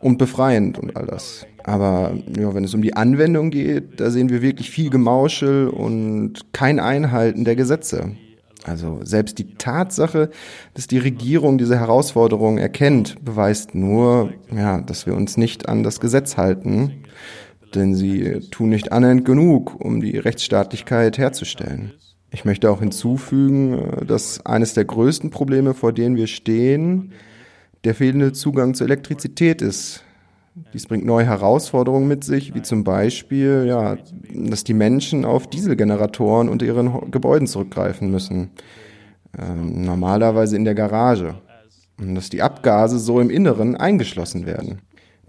und 0.00 0.18
befreiend 0.18 0.78
und 0.78 0.96
all 0.96 1.06
das. 1.06 1.46
Aber 1.64 2.12
ja, 2.38 2.54
wenn 2.54 2.64
es 2.64 2.74
um 2.74 2.82
die 2.82 2.94
Anwendung 2.94 3.50
geht, 3.50 3.98
da 3.98 4.10
sehen 4.10 4.28
wir 4.28 4.42
wirklich 4.42 4.70
viel 4.70 4.90
Gemauschel 4.90 5.68
und 5.68 6.52
kein 6.52 6.78
Einhalten 6.78 7.44
der 7.44 7.56
Gesetze. 7.56 8.12
Also 8.64 9.00
selbst 9.02 9.38
die 9.38 9.54
Tatsache, 9.54 10.30
dass 10.74 10.86
die 10.86 10.98
Regierung 10.98 11.56
diese 11.56 11.78
Herausforderungen 11.78 12.58
erkennt, 12.58 13.24
beweist 13.24 13.74
nur, 13.74 14.32
ja, 14.54 14.80
dass 14.80 15.06
wir 15.06 15.14
uns 15.14 15.36
nicht 15.36 15.68
an 15.68 15.82
das 15.82 16.00
Gesetz 16.00 16.36
halten 16.36 17.04
denn 17.74 17.94
sie 17.94 18.40
tun 18.50 18.70
nicht 18.70 18.92
annähernd 18.92 19.24
genug, 19.24 19.80
um 19.80 20.00
die 20.00 20.18
Rechtsstaatlichkeit 20.18 21.18
herzustellen. 21.18 21.92
Ich 22.30 22.44
möchte 22.44 22.70
auch 22.70 22.80
hinzufügen, 22.80 24.04
dass 24.06 24.44
eines 24.44 24.74
der 24.74 24.84
größten 24.84 25.30
Probleme, 25.30 25.74
vor 25.74 25.92
denen 25.92 26.16
wir 26.16 26.26
stehen, 26.26 27.12
der 27.84 27.94
fehlende 27.94 28.32
Zugang 28.32 28.74
zur 28.74 28.86
Elektrizität 28.86 29.62
ist. 29.62 30.02
Dies 30.72 30.86
bringt 30.86 31.04
neue 31.04 31.26
Herausforderungen 31.26 32.08
mit 32.08 32.24
sich, 32.24 32.54
wie 32.54 32.62
zum 32.62 32.82
Beispiel, 32.82 33.64
ja, 33.66 33.96
dass 34.34 34.64
die 34.64 34.74
Menschen 34.74 35.24
auf 35.24 35.48
Dieselgeneratoren 35.48 36.48
unter 36.48 36.64
ihren 36.64 37.10
Gebäuden 37.10 37.46
zurückgreifen 37.46 38.10
müssen. 38.10 38.50
Ähm, 39.38 39.82
normalerweise 39.82 40.56
in 40.56 40.64
der 40.64 40.74
Garage. 40.74 41.34
Und 41.98 42.14
dass 42.14 42.30
die 42.30 42.42
Abgase 42.42 42.98
so 42.98 43.20
im 43.20 43.30
Inneren 43.30 43.76
eingeschlossen 43.76 44.46
werden. 44.46 44.80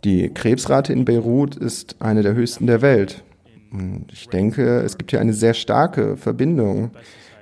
Die 0.04 0.30
Krebsrate 0.30 0.94
in 0.94 1.06
Beirut 1.06 1.56
ist 1.56 1.96
eine 2.00 2.22
der 2.22 2.34
höchsten 2.34 2.68
der 2.68 2.82
Welt. 2.82 3.24
Und 3.72 4.06
ich 4.12 4.28
denke, 4.30 4.80
es 4.82 4.98
gibt 4.98 5.12
hier 5.12 5.20
eine 5.20 5.34
sehr 5.34 5.54
starke 5.54 6.16
Verbindung, 6.18 6.92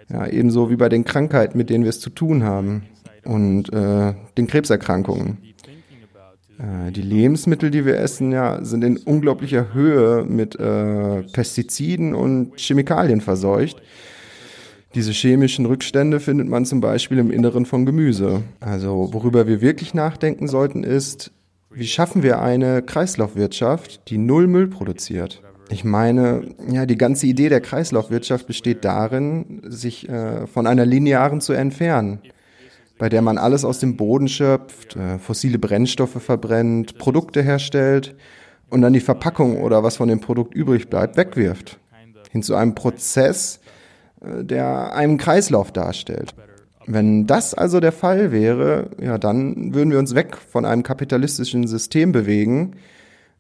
ja, 0.10 0.28
ebenso 0.28 0.70
wie 0.70 0.76
bei 0.76 0.90
den 0.90 1.04
Krankheiten, 1.04 1.58
mit 1.58 1.70
denen 1.70 1.84
wir 1.84 1.90
es 1.90 2.00
zu 2.00 2.10
tun 2.10 2.44
haben 2.44 2.84
und 3.24 3.74
äh, 3.74 4.14
den 4.38 4.48
Krebserkrankungen. 4.48 5.38
Äh, 6.58 6.92
die 6.92 7.02
Lebensmittel, 7.02 7.72
die 7.72 7.86
wir 7.86 7.98
essen, 8.00 8.32
ja, 8.32 8.64
sind 8.64 8.84
in 8.84 8.98
unglaublicher 8.98 9.74
Höhe 9.74 10.24
mit 10.24 10.60
äh, 10.60 11.24
Pestiziden 11.24 12.14
und 12.14 12.60
Chemikalien 12.60 13.22
verseucht. 13.22 13.82
Diese 14.94 15.12
chemischen 15.12 15.66
Rückstände 15.66 16.22
findet 16.22 16.48
man 16.48 16.66
zum 16.66 16.80
Beispiel 16.80 17.18
im 17.18 17.30
Inneren 17.30 17.66
von 17.66 17.86
Gemüse. 17.86 18.44
Also 18.62 19.10
worüber 19.12 19.46
wir 19.46 19.60
wirklich 19.60 19.94
nachdenken 19.94 20.48
sollten, 20.48 20.84
ist, 20.86 21.32
wie 21.76 21.88
schaffen 21.88 22.24
wir 22.24 22.42
eine 22.42 22.82
Kreislaufwirtschaft, 22.82 24.10
die 24.10 24.18
null 24.18 24.48
Müll 24.48 24.68
produziert? 24.68 25.42
Ich 25.70 25.84
meine, 25.84 26.56
ja, 26.70 26.86
die 26.86 26.98
ganze 26.98 27.28
Idee 27.28 27.50
der 27.50 27.60
Kreislaufwirtschaft 27.60 28.48
besteht 28.48 28.86
darin, 28.86 29.62
sich 29.66 30.08
äh, 30.08 30.48
von 30.48 30.68
einer 30.68 30.86
linearen 30.86 31.42
zu 31.42 31.54
entfernen, 31.54 32.20
bei 32.98 33.10
der 33.10 33.22
man 33.22 33.38
alles 33.38 33.66
aus 33.66 33.80
dem 33.80 33.98
Boden 33.98 34.28
schöpft, 34.28 34.96
äh, 34.96 35.18
fossile 35.18 35.60
Brennstoffe 35.60 36.22
verbrennt, 36.22 36.98
Produkte 36.98 37.42
herstellt 37.42 38.16
und 38.70 38.82
dann 38.82 38.94
die 38.94 39.00
Verpackung 39.00 39.62
oder 39.62 39.84
was 39.84 39.98
von 39.98 40.08
dem 40.08 40.22
Produkt 40.22 40.54
übrig 40.54 40.90
bleibt, 40.90 41.18
wegwirft. 41.18 41.80
Hin 42.32 42.44
zu 42.44 42.56
einem 42.56 42.76
Prozess, 42.76 43.60
äh, 44.22 44.44
der 44.44 44.94
einen 44.94 45.18
Kreislauf 45.18 45.72
darstellt. 45.72 46.36
Wenn 46.88 47.26
das 47.26 47.54
also 47.54 47.80
der 47.80 47.92
Fall 47.92 48.32
wäre, 48.32 48.92
ja, 49.02 49.18
dann 49.18 49.74
würden 49.74 49.92
wir 49.92 50.00
uns 50.00 50.14
weg 50.14 50.38
von 50.38 50.66
einem 50.66 50.84
kapitalistischen 50.84 51.66
System 51.68 52.12
bewegen, 52.12 52.74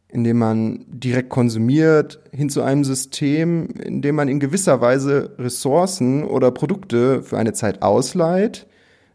in 0.09 0.23
dem 0.23 0.37
man 0.37 0.85
direkt 0.87 1.29
konsumiert, 1.29 2.19
hin 2.31 2.49
zu 2.49 2.63
einem 2.63 2.83
System, 2.83 3.67
in 3.83 4.01
dem 4.01 4.15
man 4.15 4.29
in 4.29 4.39
gewisser 4.39 4.81
Weise 4.81 5.35
Ressourcen 5.37 6.23
oder 6.23 6.51
Produkte 6.51 7.21
für 7.21 7.37
eine 7.37 7.53
Zeit 7.53 7.81
ausleiht 7.81 8.65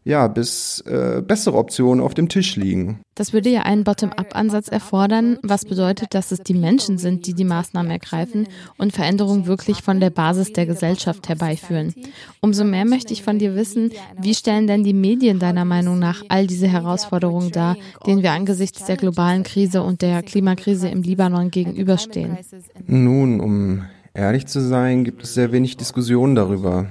ja, 0.03 0.27
bis 0.27 0.81
äh, 0.81 1.21
bessere 1.21 1.57
Optionen 1.57 2.03
auf 2.03 2.15
dem 2.15 2.27
Tisch 2.27 2.55
liegen. 2.55 3.01
Das 3.13 3.33
würde 3.33 3.49
ja 3.49 3.61
einen 3.61 3.83
Bottom-up-Ansatz 3.83 4.67
erfordern, 4.67 5.37
was 5.43 5.65
bedeutet, 5.65 6.15
dass 6.15 6.31
es 6.31 6.39
die 6.39 6.55
Menschen 6.55 6.97
sind, 6.97 7.27
die 7.27 7.35
die 7.35 7.43
Maßnahmen 7.43 7.91
ergreifen 7.91 8.47
und 8.77 8.93
Veränderungen 8.93 9.45
wirklich 9.45 9.83
von 9.83 9.99
der 9.99 10.09
Basis 10.09 10.53
der 10.53 10.65
Gesellschaft 10.65 11.29
herbeiführen. 11.29 11.93
Umso 12.39 12.63
mehr 12.63 12.85
möchte 12.85 13.13
ich 13.13 13.21
von 13.21 13.37
dir 13.37 13.55
wissen, 13.55 13.91
wie 14.19 14.33
stellen 14.33 14.65
denn 14.65 14.83
die 14.83 14.93
Medien 14.93 15.37
deiner 15.37 15.65
Meinung 15.65 15.99
nach 15.99 16.23
all 16.29 16.47
diese 16.47 16.67
Herausforderungen 16.67 17.51
dar, 17.51 17.77
denen 18.07 18.23
wir 18.23 18.31
angesichts 18.31 18.85
der 18.85 18.97
globalen 18.97 19.43
Krise 19.43 19.83
und 19.83 20.01
der 20.01 20.23
Klimakrise 20.23 20.87
im 20.87 21.03
Libanon 21.03 21.51
gegenüberstehen? 21.51 22.37
Nun, 22.87 23.39
um 23.39 23.83
ehrlich 24.15 24.47
zu 24.47 24.61
sein, 24.61 25.03
gibt 25.03 25.23
es 25.23 25.35
sehr 25.35 25.51
wenig 25.51 25.77
Diskussionen 25.77 26.33
darüber. 26.33 26.87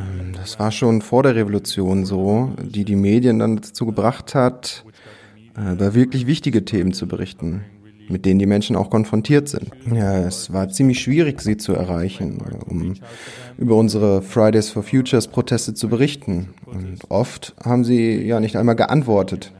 Ähm, 0.00 0.32
das 0.32 0.58
war 0.58 0.72
schon 0.72 1.02
vor 1.02 1.22
der 1.22 1.34
Revolution 1.34 2.04
so, 2.04 2.52
die 2.62 2.84
die 2.84 2.96
Medien 2.96 3.38
dann 3.38 3.56
dazu 3.56 3.86
gebracht 3.86 4.34
hat, 4.34 4.84
äh, 5.56 5.72
über 5.74 5.94
wirklich 5.94 6.26
wichtige 6.26 6.64
Themen 6.64 6.92
zu 6.92 7.06
berichten, 7.06 7.64
mit 8.08 8.24
denen 8.24 8.38
die 8.38 8.46
Menschen 8.46 8.76
auch 8.76 8.90
konfrontiert 8.90 9.48
sind. 9.48 9.70
Ja, 9.92 10.18
es 10.18 10.52
war 10.52 10.68
ziemlich 10.68 11.00
schwierig, 11.00 11.40
sie 11.40 11.56
zu 11.56 11.74
erreichen, 11.74 12.38
um 12.66 12.94
über 13.58 13.76
unsere 13.76 14.22
Fridays 14.22 14.70
for 14.70 14.82
Futures 14.82 15.28
Proteste 15.28 15.74
zu 15.74 15.88
berichten. 15.88 16.50
Und 16.66 16.98
oft 17.08 17.54
haben 17.62 17.84
sie 17.84 18.22
ja 18.22 18.40
nicht 18.40 18.56
einmal 18.56 18.76
geantwortet. 18.76 19.52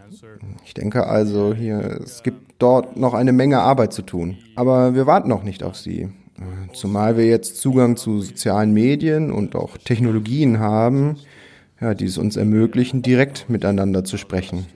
Ich 0.65 0.75
denke 0.75 1.07
also 1.07 1.55
hier, 1.55 2.01
es 2.03 2.23
gibt 2.23 2.51
dort 2.61 2.97
noch 2.97 3.15
eine 3.15 3.33
Menge 3.33 3.61
Arbeit 3.61 3.93
zu 3.93 4.03
tun. 4.03 4.39
Aber 4.55 4.95
wir 4.95 5.07
warten 5.07 5.29
noch 5.29 5.43
nicht 5.43 5.63
auf 5.63 5.77
sie. 5.77 6.09
Zumal 6.73 7.17
wir 7.17 7.27
jetzt 7.27 7.57
Zugang 7.57 7.97
zu 7.97 8.21
sozialen 8.21 8.73
Medien 8.73 9.31
und 9.31 9.55
auch 9.55 9.77
Technologien 9.77 10.59
haben, 10.59 11.17
ja, 11.81 11.95
die 11.95 12.07
es 12.07 12.19
uns 12.19 12.37
ermöglichen, 12.37 13.03
direkt 13.03 13.49
miteinander 13.49 14.05
zu 14.05 14.17
sprechen. 14.17 14.67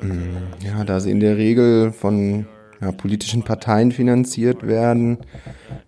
Mm, 0.00 0.64
ja, 0.64 0.84
da 0.84 1.00
sie 1.00 1.10
in 1.10 1.20
der 1.20 1.36
Regel 1.36 1.92
von 1.92 2.46
ja, 2.80 2.92
politischen 2.92 3.42
Parteien 3.42 3.90
finanziert 3.90 4.66
werden, 4.66 5.18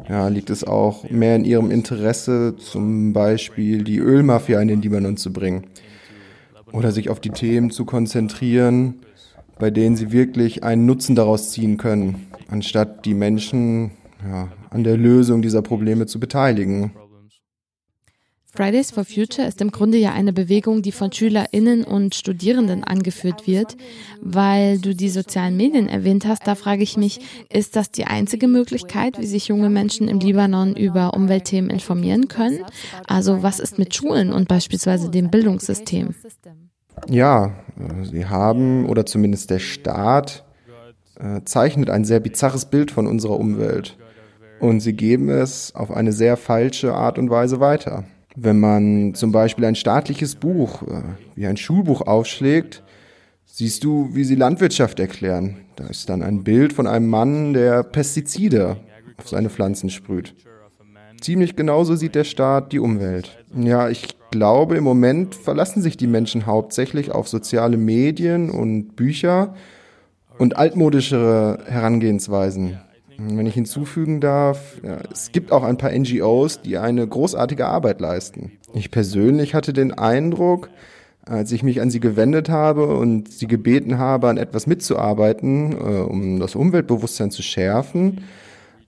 ja, 0.08 0.28
liegt 0.28 0.50
es 0.50 0.64
auch 0.64 1.08
mehr 1.08 1.36
in 1.36 1.44
ihrem 1.44 1.70
Interesse, 1.70 2.56
zum 2.56 3.12
Beispiel 3.12 3.84
die 3.84 3.98
Ölmafia 3.98 4.60
in 4.60 4.68
den 4.68 4.82
Libanon 4.82 5.16
zu 5.16 5.32
bringen 5.32 5.66
oder 6.72 6.92
sich 6.92 7.10
auf 7.10 7.20
die 7.20 7.30
Themen 7.30 7.70
zu 7.70 7.84
konzentrieren, 7.84 9.02
bei 9.60 9.70
denen 9.70 9.94
sie 9.94 10.10
wirklich 10.10 10.64
einen 10.64 10.86
Nutzen 10.86 11.14
daraus 11.14 11.52
ziehen 11.52 11.76
können, 11.76 12.26
anstatt 12.48 13.04
die 13.04 13.14
Menschen 13.14 13.92
ja, 14.28 14.48
an 14.70 14.82
der 14.82 14.96
Lösung 14.96 15.42
dieser 15.42 15.62
Probleme 15.62 16.06
zu 16.06 16.18
beteiligen. 16.18 16.92
Fridays 18.52 18.90
for 18.90 19.04
Future 19.04 19.46
ist 19.46 19.60
im 19.60 19.70
Grunde 19.70 19.96
ja 19.98 20.12
eine 20.12 20.32
Bewegung, 20.32 20.82
die 20.82 20.90
von 20.90 21.12
SchülerInnen 21.12 21.84
und 21.84 22.16
Studierenden 22.16 22.82
angeführt 22.82 23.46
wird. 23.46 23.76
Weil 24.20 24.80
du 24.80 24.92
die 24.92 25.08
sozialen 25.08 25.56
Medien 25.56 25.88
erwähnt 25.88 26.26
hast, 26.26 26.48
da 26.48 26.56
frage 26.56 26.82
ich 26.82 26.96
mich, 26.96 27.20
ist 27.48 27.76
das 27.76 27.92
die 27.92 28.06
einzige 28.06 28.48
Möglichkeit, 28.48 29.20
wie 29.20 29.26
sich 29.26 29.46
junge 29.46 29.70
Menschen 29.70 30.08
im 30.08 30.18
Libanon 30.18 30.74
über 30.74 31.14
Umweltthemen 31.14 31.70
informieren 31.70 32.26
können? 32.26 32.64
Also 33.06 33.44
was 33.44 33.60
ist 33.60 33.78
mit 33.78 33.94
Schulen 33.94 34.32
und 34.32 34.48
beispielsweise 34.48 35.10
dem 35.10 35.30
Bildungssystem? 35.30 36.14
Ja, 37.08 37.52
sie 38.02 38.26
haben, 38.26 38.86
oder 38.86 39.06
zumindest 39.06 39.50
der 39.50 39.58
Staat, 39.58 40.44
äh, 41.18 41.40
zeichnet 41.44 41.90
ein 41.90 42.04
sehr 42.04 42.20
bizarres 42.20 42.64
Bild 42.64 42.90
von 42.90 43.06
unserer 43.06 43.38
Umwelt. 43.38 43.96
Und 44.60 44.80
sie 44.80 44.92
geben 44.92 45.28
es 45.30 45.74
auf 45.74 45.90
eine 45.90 46.12
sehr 46.12 46.36
falsche 46.36 46.94
Art 46.94 47.18
und 47.18 47.30
Weise 47.30 47.60
weiter. 47.60 48.04
Wenn 48.36 48.60
man 48.60 49.14
zum 49.14 49.32
Beispiel 49.32 49.64
ein 49.64 49.74
staatliches 49.74 50.36
Buch 50.36 50.82
äh, 50.82 51.02
wie 51.34 51.46
ein 51.46 51.56
Schulbuch 51.56 52.02
aufschlägt, 52.02 52.82
siehst 53.46 53.82
du, 53.84 54.10
wie 54.12 54.24
sie 54.24 54.36
Landwirtschaft 54.36 55.00
erklären. 55.00 55.56
Da 55.76 55.86
ist 55.86 56.08
dann 56.08 56.22
ein 56.22 56.44
Bild 56.44 56.72
von 56.72 56.86
einem 56.86 57.08
Mann, 57.08 57.54
der 57.54 57.82
Pestizide 57.82 58.76
auf 59.16 59.28
seine 59.28 59.50
Pflanzen 59.50 59.90
sprüht. 59.90 60.34
Ziemlich 61.20 61.56
genauso 61.56 61.96
sieht 61.96 62.14
der 62.14 62.24
Staat 62.24 62.72
die 62.72 62.78
Umwelt. 62.78 63.44
Ja, 63.54 63.88
ich 63.88 64.08
glaube, 64.30 64.76
im 64.76 64.84
Moment 64.84 65.34
verlassen 65.34 65.82
sich 65.82 65.96
die 65.96 66.06
Menschen 66.06 66.46
hauptsächlich 66.46 67.10
auf 67.10 67.28
soziale 67.28 67.76
Medien 67.76 68.50
und 68.50 68.96
Bücher 68.96 69.54
und 70.38 70.56
altmodischere 70.56 71.58
Herangehensweisen. 71.66 72.80
Wenn 73.18 73.46
ich 73.46 73.54
hinzufügen 73.54 74.20
darf, 74.20 74.80
ja, 74.82 74.98
es 75.12 75.30
gibt 75.30 75.52
auch 75.52 75.62
ein 75.62 75.76
paar 75.76 75.92
NGOs, 75.92 76.62
die 76.62 76.78
eine 76.78 77.06
großartige 77.06 77.66
Arbeit 77.66 78.00
leisten. 78.00 78.52
Ich 78.72 78.90
persönlich 78.90 79.54
hatte 79.54 79.74
den 79.74 79.92
Eindruck, 79.92 80.70
als 81.26 81.52
ich 81.52 81.62
mich 81.62 81.82
an 81.82 81.90
sie 81.90 82.00
gewendet 82.00 82.48
habe 82.48 82.96
und 82.96 83.30
sie 83.30 83.46
gebeten 83.46 83.98
habe, 83.98 84.28
an 84.28 84.38
etwas 84.38 84.66
mitzuarbeiten, 84.66 85.72
äh, 85.72 86.00
um 86.00 86.40
das 86.40 86.54
Umweltbewusstsein 86.54 87.30
zu 87.30 87.42
schärfen, 87.42 88.22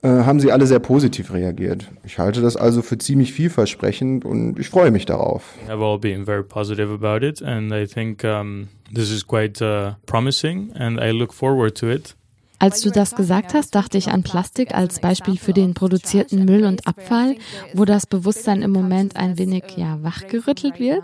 äh, 0.03 0.07
haben 0.07 0.39
sie 0.39 0.51
alle 0.51 0.67
sehr 0.67 0.79
positiv 0.79 1.33
reagiert. 1.33 1.89
Ich 2.03 2.19
halte 2.19 2.41
das 2.41 2.57
also 2.57 2.81
für 2.81 2.97
ziemlich 2.97 3.33
vielversprechend 3.33 4.25
und 4.25 4.59
ich 4.59 4.69
freue 4.69 4.91
mich 4.91 5.05
darauf. 5.05 5.55
Have 5.67 5.83
all 5.83 5.97
been 5.97 6.25
very 6.25 6.43
positive 6.43 6.91
about 6.93 7.25
it 7.25 7.41
and 7.41 7.71
I 7.71 7.87
think 7.87 8.23
um, 8.23 8.67
this 8.93 9.09
is 9.09 9.25
quite 9.25 9.63
uh, 9.63 9.93
promising 10.05 10.71
and 10.75 10.99
I 10.99 11.11
look 11.11 11.33
forward 11.33 11.75
to 11.79 11.89
it. 11.89 12.15
Als 12.63 12.79
du 12.79 12.91
das 12.91 13.13
gesagt 13.13 13.53
hast, 13.53 13.75
dachte 13.75 13.97
ich 13.97 14.07
an 14.07 14.23
Plastik 14.23 14.73
als 14.73 15.01
Beispiel 15.01 15.35
für 15.35 15.51
den 15.51 15.73
produzierten 15.73 16.45
Müll 16.45 16.63
und 16.63 16.87
Abfall, 16.87 17.35
wo 17.73 17.83
das 17.83 18.05
Bewusstsein 18.05 18.61
im 18.61 18.71
Moment 18.71 19.17
ein 19.17 19.37
wenig 19.37 19.65
ja 19.75 20.01
wachgerüttelt 20.01 20.79
wird. 20.79 21.03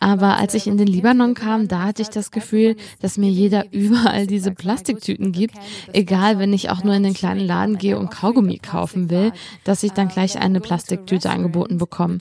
Aber 0.00 0.36
als 0.36 0.52
ich 0.52 0.66
in 0.66 0.76
den 0.76 0.86
Libanon 0.86 1.32
kam, 1.32 1.66
da 1.66 1.84
hatte 1.84 2.02
ich 2.02 2.10
das 2.10 2.30
Gefühl, 2.30 2.76
dass 3.00 3.16
mir 3.16 3.30
jeder 3.30 3.64
überall 3.72 4.26
diese 4.26 4.50
Plastiktüten 4.50 5.32
gibt, 5.32 5.54
egal 5.94 6.38
wenn 6.38 6.52
ich 6.52 6.68
auch 6.68 6.84
nur 6.84 6.92
in 6.92 7.04
den 7.04 7.14
kleinen 7.14 7.40
Laden 7.40 7.78
gehe 7.78 7.98
und 7.98 8.10
Kaugummi 8.10 8.58
kaufen 8.58 9.08
will, 9.08 9.32
dass 9.64 9.82
ich 9.84 9.92
dann 9.92 10.08
gleich 10.08 10.38
eine 10.38 10.60
Plastiktüte 10.60 11.30
angeboten 11.30 11.78
bekomme. 11.78 12.18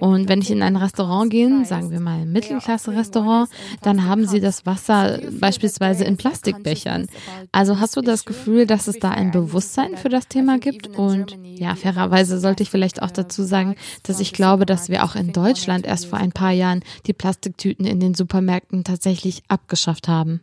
Und 0.00 0.30
wenn 0.30 0.40
ich 0.40 0.50
in 0.50 0.62
ein 0.62 0.76
Restaurant 0.76 1.30
gehe, 1.30 1.66
sagen 1.66 1.90
wir 1.90 2.00
mal 2.00 2.24
Mittelklasse-Restaurant, 2.24 3.50
dann 3.82 4.06
haben 4.06 4.26
sie 4.26 4.40
das 4.40 4.64
Wasser 4.64 5.20
beispielsweise 5.38 6.04
in 6.04 6.16
Plastikbechern. 6.16 7.08
Also 7.52 7.78
hast 7.78 7.94
du 7.94 8.00
das 8.00 8.21
das 8.22 8.36
Gefühl, 8.36 8.66
dass 8.66 8.86
es 8.86 8.98
da 9.00 9.10
ein 9.10 9.32
Bewusstsein 9.32 9.96
für 9.96 10.08
das 10.08 10.28
Thema 10.28 10.58
gibt. 10.58 10.86
Und 10.86 11.36
ja, 11.42 11.74
fairerweise 11.74 12.38
sollte 12.38 12.62
ich 12.62 12.70
vielleicht 12.70 13.02
auch 13.02 13.10
dazu 13.10 13.42
sagen, 13.42 13.74
dass 14.04 14.20
ich 14.20 14.32
glaube, 14.32 14.64
dass 14.64 14.88
wir 14.88 15.04
auch 15.04 15.16
in 15.16 15.32
Deutschland 15.32 15.86
erst 15.86 16.06
vor 16.06 16.18
ein 16.18 16.30
paar 16.30 16.52
Jahren 16.52 16.84
die 17.06 17.12
Plastiktüten 17.12 17.84
in 17.84 17.98
den 17.98 18.14
Supermärkten 18.14 18.84
tatsächlich 18.84 19.42
abgeschafft 19.48 20.06
haben. 20.06 20.40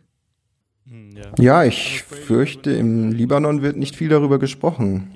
Ja, 1.38 1.64
ich 1.64 2.02
fürchte, 2.02 2.72
im 2.72 3.12
Libanon 3.12 3.62
wird 3.62 3.76
nicht 3.76 3.96
viel 3.96 4.08
darüber 4.08 4.38
gesprochen, 4.38 5.10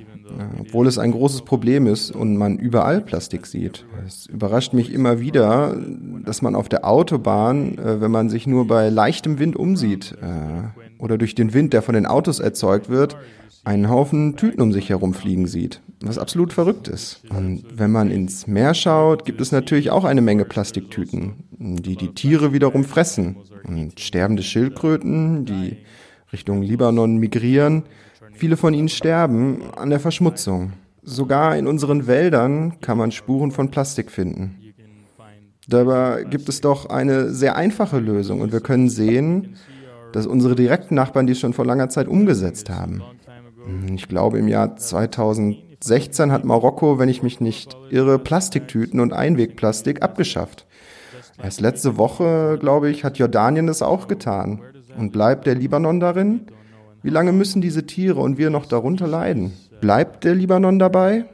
obwohl 0.61 0.87
es 0.87 0.99
ein 0.99 1.11
großes 1.11 1.43
Problem 1.43 1.87
ist 1.87 2.13
und 2.13 2.37
man 2.37 2.59
überall 2.59 3.01
Plastik 3.01 3.47
sieht. 3.47 3.85
Es 4.07 4.27
überrascht 4.27 4.73
mich 4.73 4.93
immer 4.93 5.21
wieder, 5.21 5.77
dass 6.25 6.43
man 6.43 6.55
auf 6.55 6.69
der 6.69 6.87
Autobahn, 6.87 7.77
äh, 7.77 8.01
wenn 8.01 8.11
man 8.11 8.31
sich 8.31 8.47
nur 8.47 8.67
bei 8.67 8.89
leichtem 8.89 9.39
Wind 9.39 9.57
umsieht, 9.57 10.17
äh, 10.23 10.84
oder 11.05 11.19
durch 11.19 11.35
den 11.35 11.53
Wind, 11.53 11.75
der 11.75 11.83
von 11.83 11.95
den 11.95 12.07
Autos 12.07 12.41
erzeugt 12.41 12.89
wird, 12.89 13.15
einen 13.63 13.91
Haufen 13.91 14.37
Tüten 14.37 14.63
um 14.63 14.73
sich 14.73 14.89
herumfliegen 14.89 15.47
sieht, 15.47 15.83
was 16.01 16.17
absolut 16.19 16.55
verrückt 16.55 16.89
ist. 16.89 17.23
Und 17.29 17.65
wenn 17.75 17.93
man 17.93 18.11
ins 18.11 18.47
Meer 18.47 18.73
schaut, 18.73 19.27
gibt 19.27 19.43
es 19.43 19.53
natürlich 19.53 19.91
auch 19.91 20.05
eine 20.05 20.23
Menge 20.23 20.47
Plastiktüten, 20.47 21.45
die 21.59 21.97
die 21.97 22.15
Tiere 22.15 22.55
wiederum 22.55 22.85
fressen. 22.85 23.37
Und 23.67 24.01
sterbende 24.01 24.43
Schildkröten, 24.43 25.45
die 25.45 25.77
Richtung 26.33 26.63
Libanon 26.63 27.19
migrieren, 27.19 27.83
viele 28.33 28.57
von 28.57 28.73
ihnen 28.73 28.89
sterben 28.89 29.63
an 29.77 29.91
der 29.91 30.01
Verschmutzung. 30.01 30.73
Sogar 31.03 31.57
in 31.57 31.67
unseren 31.67 32.07
Wäldern 32.07 32.81
kann 32.81 32.97
man 32.97 33.13
Spuren 33.13 33.51
von 33.51 33.71
Plastik 33.71 34.11
finden. 34.11 34.57
Dabei 35.69 36.25
gibt 36.25 36.49
es 36.49 36.61
doch 36.63 36.89
eine 36.91 37.31
sehr 37.31 37.57
einfache 37.57 37.99
Lösung 37.99 38.41
und 38.41 38.53
wir 38.53 38.61
können 38.61 38.89
sehen, 38.89 39.57
dass 40.15 40.27
unsere 40.29 40.55
direkten 40.55 40.95
Nachbarn 40.95 41.27
dies 41.27 41.41
schon 41.41 41.55
vor 41.55 41.67
langer 41.67 41.89
Zeit 41.89 42.07
umgesetzt 42.07 42.71
haben. 42.71 43.03
Ich 43.93 44.07
glaube, 44.07 44.39
im 44.39 44.47
Jahr 44.47 44.77
2016 44.77 46.31
hat 46.31 46.45
Marokko, 46.45 47.01
wenn 47.01 47.09
ich 47.09 47.25
mich 47.25 47.41
nicht 47.41 47.77
irre, 47.91 48.21
Plastiktüten 48.21 49.01
und 49.01 49.13
Einwegplastik 49.13 50.03
abgeschafft. 50.03 50.67
Erst 51.43 51.61
letzte 51.61 51.97
Woche, 51.97 52.59
glaube 52.61 52.91
ich, 52.91 53.03
hat 53.03 53.19
Jordanien 53.19 53.67
das 53.67 53.83
auch 53.83 54.07
getan. 54.07 54.63
Und 54.97 55.11
bleibt 55.11 55.47
der 55.47 55.57
Libanon 55.57 55.99
darin? 55.99 56.47
Wie 57.03 57.11
lange 57.11 57.33
müssen 57.33 57.61
diese 57.61 57.85
Tiere 57.85 58.21
und 58.21 58.39
wir 58.39 58.51
noch 58.51 58.67
darunter 58.67 59.09
leiden? 59.09 59.53
Bleibt 59.81 60.23
der 60.23 60.37
Libanon 60.37 60.79
dabei? 60.79 61.25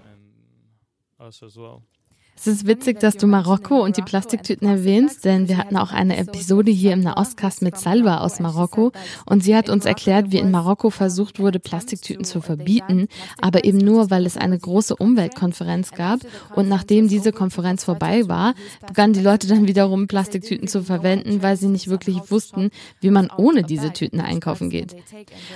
Es 2.40 2.46
ist 2.46 2.66
witzig, 2.66 3.00
dass 3.00 3.18
du 3.18 3.26
Marokko 3.26 3.84
und 3.84 3.98
die 3.98 4.02
Plastiktüten 4.02 4.66
erwähnst, 4.66 5.26
denn 5.26 5.46
wir 5.46 5.58
hatten 5.58 5.76
auch 5.76 5.92
eine 5.92 6.16
Episode 6.16 6.70
hier 6.70 6.94
im 6.94 7.00
Nahostcast 7.00 7.60
mit 7.60 7.76
Salva 7.76 8.20
aus 8.20 8.40
Marokko 8.40 8.92
und 9.26 9.44
sie 9.44 9.54
hat 9.54 9.68
uns 9.68 9.84
erklärt, 9.84 10.32
wie 10.32 10.38
in 10.38 10.50
Marokko 10.50 10.88
versucht 10.88 11.38
wurde, 11.38 11.58
Plastiktüten 11.58 12.24
zu 12.24 12.40
verbieten, 12.40 13.08
aber 13.42 13.64
eben 13.64 13.76
nur, 13.76 14.10
weil 14.10 14.24
es 14.24 14.38
eine 14.38 14.58
große 14.58 14.96
Umweltkonferenz 14.96 15.90
gab 15.90 16.20
und 16.54 16.70
nachdem 16.70 17.08
diese 17.08 17.32
Konferenz 17.32 17.84
vorbei 17.84 18.26
war, 18.26 18.54
begannen 18.86 19.12
die 19.12 19.20
Leute 19.20 19.46
dann 19.46 19.68
wiederum 19.68 20.06
Plastiktüten 20.06 20.66
zu 20.66 20.82
verwenden, 20.82 21.42
weil 21.42 21.58
sie 21.58 21.68
nicht 21.68 21.88
wirklich 21.88 22.30
wussten, 22.30 22.70
wie 23.02 23.10
man 23.10 23.28
ohne 23.36 23.64
diese 23.64 23.92
Tüten 23.92 24.18
einkaufen 24.22 24.70
geht. 24.70 24.96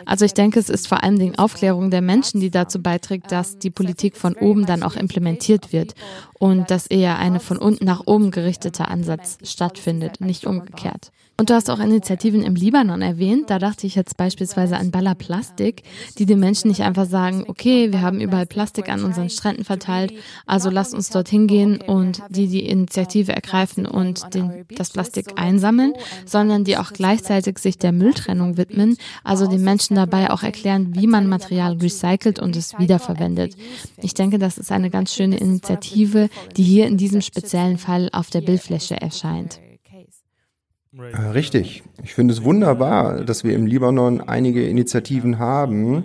Also 0.05 0.27
ich 0.27 0.35
denke, 0.35 0.61
es 0.61 0.69
ist 0.69 0.87
vor 0.87 1.03
allem 1.03 1.19
die 1.19 1.39
Aufklärung 1.39 1.91
der 1.91 2.03
Menschen, 2.03 2.41
die 2.41 2.51
dazu 2.51 2.83
beiträgt, 2.83 3.33
dass 3.33 3.57
die 3.57 3.71
Politik 3.71 4.19
von 4.19 4.35
oben 4.35 4.67
dann 4.67 4.83
auch 4.83 4.97
implementiert 4.97 5.73
wird 5.73 5.95
und 6.45 6.71
dass 6.75 6.89
eher 6.89 7.21
eine 7.21 7.39
von 7.39 7.57
unten 7.57 7.85
nach 7.85 8.03
oben 8.07 8.33
gerichtete 8.33 8.89
Ansatz 8.89 9.39
stattfindet, 9.45 10.21
nicht 10.21 10.45
umgekehrt. 10.45 11.13
Und 11.37 11.51
du 11.51 11.55
hast 11.55 11.69
auch 11.69 11.81
Initiativen 11.81 12.45
im 12.45 12.55
Libanon 12.55 13.03
erwähnt. 13.03 13.51
Da 13.51 13.59
dachte 13.59 13.89
ich 13.89 13.97
jetzt 13.97 14.17
beispielsweise 14.17 14.77
an 14.77 14.93
Balla 14.93 15.15
Plastik, 15.15 15.83
die 16.17 16.27
den 16.27 16.39
Menschen 16.39 16.69
nicht 16.69 16.83
einfach 16.83 17.07
sagen, 17.07 17.45
okay, 17.49 17.91
wir 17.91 18.03
haben 18.03 18.21
überall 18.21 18.47
Plastik 18.47 18.89
an 18.89 19.03
unseren 19.03 19.31
Stränden 19.31 19.65
verteilt, 19.65 20.13
also 20.47 20.71
lasst 20.71 20.95
uns 20.95 21.11
dorthin 21.11 21.49
gehen 21.49 21.81
und 21.81 22.23
die 22.29 22.47
die 22.47 22.65
Initiative 22.67 23.33
ergreifen 23.33 23.85
und 23.85 24.33
den, 24.33 24.65
das 24.77 24.91
Plastik 24.91 25.33
einsammeln, 25.35 25.95
sondern 26.25 26.63
die 26.63 26.79
auch 26.79 26.93
gleichzeitig 26.93 27.59
sich 27.59 27.79
der 27.79 27.91
Mülltrennung 27.91 28.57
widmen, 28.57 28.97
also 29.25 29.49
den 29.49 29.65
Menschen 29.65 29.97
dabei 29.97 30.31
auch 30.31 30.45
erklären, 30.45 30.95
wie 30.95 31.09
man 31.09 31.27
Material 31.27 31.79
recycelt 31.79 32.39
und 32.39 32.55
es 32.55 32.79
wiederverwendet. 32.79 33.57
Ich 34.01 34.15
denke, 34.15 34.39
das 34.39 34.57
ist 34.57 34.71
eine 34.71 34.89
ganz 34.89 35.13
schöne 35.13 35.39
Initiative, 35.39 36.29
die 36.57 36.63
hier 36.63 36.87
in 36.87 36.97
diesem 36.97 37.23
speziellen 37.23 37.79
Fall 37.79 38.09
auf 38.13 38.31
der 38.31 38.41
Bildfläche 38.41 39.01
erscheint. 39.01 39.59
Äh, 40.97 41.29
richtig. 41.31 41.83
Ich 42.03 42.15
finde 42.15 42.35
es 42.35 42.45
wunderbar, 42.45 43.25
dass 43.25 43.45
wir 43.45 43.55
im 43.55 43.67
Libanon 43.67 44.21
einige 44.21 44.67
Initiativen 44.67 45.39
haben, 45.39 46.05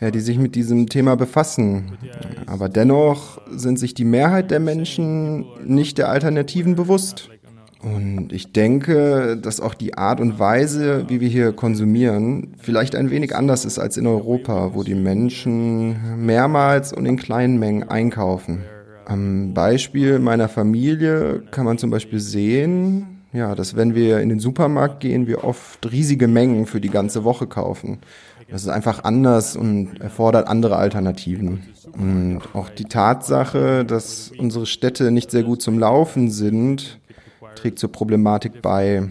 ja, 0.00 0.10
die 0.10 0.20
sich 0.20 0.38
mit 0.38 0.54
diesem 0.54 0.88
Thema 0.88 1.16
befassen. 1.16 1.98
Aber 2.46 2.68
dennoch 2.68 3.40
sind 3.50 3.78
sich 3.78 3.94
die 3.94 4.04
Mehrheit 4.04 4.50
der 4.50 4.60
Menschen 4.60 5.46
nicht 5.64 5.98
der 5.98 6.08
Alternativen 6.08 6.74
bewusst. 6.74 7.30
Und 7.80 8.32
ich 8.32 8.52
denke, 8.52 9.38
dass 9.40 9.60
auch 9.60 9.74
die 9.74 9.96
Art 9.96 10.20
und 10.20 10.40
Weise, 10.40 11.04
wie 11.08 11.20
wir 11.20 11.28
hier 11.28 11.52
konsumieren, 11.52 12.56
vielleicht 12.58 12.96
ein 12.96 13.10
wenig 13.10 13.36
anders 13.36 13.64
ist 13.64 13.78
als 13.78 13.96
in 13.96 14.08
Europa, 14.08 14.74
wo 14.74 14.82
die 14.82 14.96
Menschen 14.96 16.24
mehrmals 16.26 16.92
und 16.92 17.06
in 17.06 17.16
kleinen 17.16 17.60
Mengen 17.60 17.84
einkaufen. 17.84 18.64
Am 19.04 19.54
Beispiel 19.54 20.18
meiner 20.18 20.48
Familie 20.48 21.42
kann 21.52 21.64
man 21.64 21.78
zum 21.78 21.90
Beispiel 21.90 22.18
sehen, 22.18 23.17
ja, 23.32 23.54
dass 23.54 23.76
wenn 23.76 23.94
wir 23.94 24.20
in 24.20 24.28
den 24.28 24.40
Supermarkt 24.40 25.00
gehen, 25.00 25.26
wir 25.26 25.44
oft 25.44 25.90
riesige 25.90 26.28
Mengen 26.28 26.66
für 26.66 26.80
die 26.80 26.90
ganze 26.90 27.24
Woche 27.24 27.46
kaufen. 27.46 27.98
Das 28.50 28.62
ist 28.62 28.68
einfach 28.68 29.04
anders 29.04 29.56
und 29.56 30.00
erfordert 30.00 30.48
andere 30.48 30.76
Alternativen. 30.76 31.64
Und 31.92 32.40
auch 32.54 32.70
die 32.70 32.84
Tatsache, 32.84 33.84
dass 33.84 34.32
unsere 34.38 34.64
Städte 34.64 35.10
nicht 35.10 35.30
sehr 35.30 35.42
gut 35.42 35.60
zum 35.60 35.78
Laufen 35.78 36.30
sind, 36.30 36.98
trägt 37.56 37.78
zur 37.78 37.92
Problematik 37.92 38.62
bei. 38.62 39.02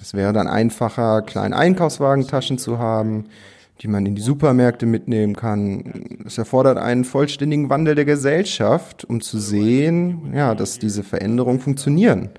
Es 0.00 0.12
wäre 0.12 0.34
dann 0.34 0.46
einfacher, 0.46 1.22
kleine 1.22 1.56
Einkaufswagentaschen 1.56 2.58
zu 2.58 2.78
haben, 2.78 3.24
die 3.80 3.88
man 3.88 4.04
in 4.04 4.14
die 4.14 4.22
Supermärkte 4.22 4.84
mitnehmen 4.84 5.34
kann. 5.34 6.20
Es 6.26 6.36
erfordert 6.36 6.76
einen 6.76 7.04
vollständigen 7.04 7.70
Wandel 7.70 7.94
der 7.94 8.04
Gesellschaft, 8.04 9.04
um 9.04 9.20
zu 9.22 9.38
sehen, 9.38 10.32
ja, 10.34 10.54
dass 10.54 10.78
diese 10.78 11.02
Veränderungen 11.02 11.60
funktionieren. 11.60 12.30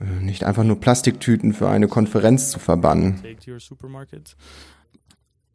Äh, 0.00 0.04
nicht 0.22 0.44
einfach 0.44 0.64
nur 0.64 0.80
Plastiktüten 0.80 1.52
für 1.52 1.68
eine 1.68 1.88
Konferenz 1.88 2.50
zu 2.50 2.58
verbannen. 2.58 3.22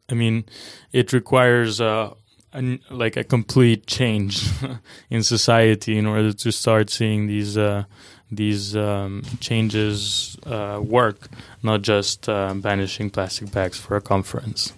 I 0.08 0.14
mean, 0.14 0.44
it 0.92 1.12
requires 1.12 1.80
a, 1.80 2.16
a 2.52 2.60
like 2.90 3.16
a 3.16 3.24
complete 3.24 3.86
change 3.86 4.48
in 5.10 5.24
society 5.24 5.98
in 5.98 6.06
order 6.06 6.32
to 6.32 6.52
start 6.52 6.90
seeing 6.90 7.26
these 7.26 7.56
uh, 7.56 7.84
these 8.30 8.76
um, 8.76 9.22
changes 9.40 10.36
uh, 10.46 10.78
work, 10.80 11.28
not 11.62 11.82
just 11.82 12.28
uh, 12.28 12.54
banishing 12.54 13.10
plastic 13.10 13.50
bags 13.50 13.78
for 13.78 13.96
a 13.96 14.00
conference. 14.00 14.72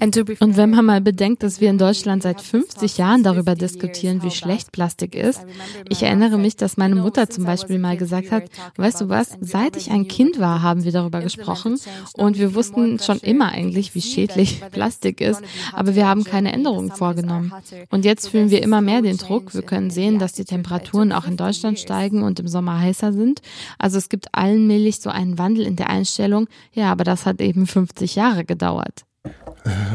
Und 0.00 0.56
wenn 0.56 0.70
man 0.70 0.84
mal 0.84 1.00
bedenkt, 1.00 1.42
dass 1.42 1.60
wir 1.60 1.70
in 1.70 1.78
Deutschland 1.78 2.22
seit 2.22 2.40
50 2.40 2.98
Jahren 2.98 3.22
darüber 3.22 3.54
diskutieren, 3.54 4.22
wie 4.22 4.30
schlecht 4.30 4.72
Plastik 4.72 5.14
ist. 5.14 5.40
Ich 5.88 6.02
erinnere 6.02 6.38
mich, 6.38 6.56
dass 6.56 6.76
meine 6.76 6.96
Mutter 6.96 7.30
zum 7.30 7.44
Beispiel 7.44 7.78
mal 7.78 7.96
gesagt 7.96 8.30
hat, 8.30 8.44
weißt 8.76 9.02
du 9.02 9.08
was, 9.08 9.36
seit 9.40 9.76
ich 9.76 9.90
ein 9.90 10.08
Kind 10.08 10.40
war, 10.40 10.62
haben 10.62 10.84
wir 10.84 10.92
darüber 10.92 11.20
gesprochen 11.20 11.78
und 12.14 12.38
wir 12.38 12.54
wussten 12.54 12.98
schon 12.98 13.18
immer 13.18 13.52
eigentlich, 13.52 13.94
wie 13.94 14.02
schädlich 14.02 14.60
Plastik 14.72 15.20
ist, 15.20 15.42
aber 15.72 15.94
wir 15.94 16.08
haben 16.08 16.24
keine 16.24 16.52
Änderungen 16.52 16.90
vorgenommen. 16.90 17.52
Und 17.90 18.04
jetzt 18.04 18.28
fühlen 18.28 18.50
wir 18.50 18.62
immer 18.62 18.80
mehr 18.80 19.02
den 19.02 19.16
Druck. 19.18 19.54
Wir 19.54 19.62
können 19.62 19.90
sehen, 19.90 20.18
dass 20.18 20.32
die 20.32 20.44
Temperaturen 20.44 21.12
auch 21.12 21.26
in 21.26 21.36
Deutschland 21.36 21.78
steigen 21.78 22.22
und 22.22 22.40
im 22.40 22.48
Sommer 22.48 22.80
heißer 22.80 23.12
sind. 23.12 23.40
Also 23.78 23.98
es 23.98 24.08
gibt 24.08 24.26
allmählich 24.32 25.00
so 25.00 25.10
einen 25.10 25.38
Wandel 25.38 25.66
in 25.66 25.76
der 25.76 25.90
Einstellung. 25.90 26.48
Ja, 26.72 26.90
aber 26.90 27.04
das 27.04 27.26
hat 27.26 27.40
eben 27.40 27.66
50 27.66 28.16
Jahre 28.16 28.44
gedauert. 28.44 29.04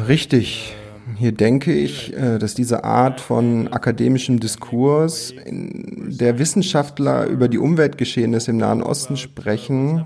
Richtig. 0.08 0.76
Hier 1.18 1.32
denke 1.32 1.74
ich, 1.74 2.14
äh, 2.14 2.38
dass 2.38 2.54
diese 2.54 2.84
Art 2.84 3.22
von 3.22 3.70
akademischem 3.70 4.40
Diskurs, 4.40 5.32
in 5.32 6.16
der 6.18 6.38
Wissenschaftler 6.38 7.26
über 7.28 7.48
die 7.48 7.58
Umweltgeschehnisse 7.58 8.52
im 8.52 8.58
Nahen 8.58 8.84
Osten 8.84 9.16
sprechen, 9.16 10.06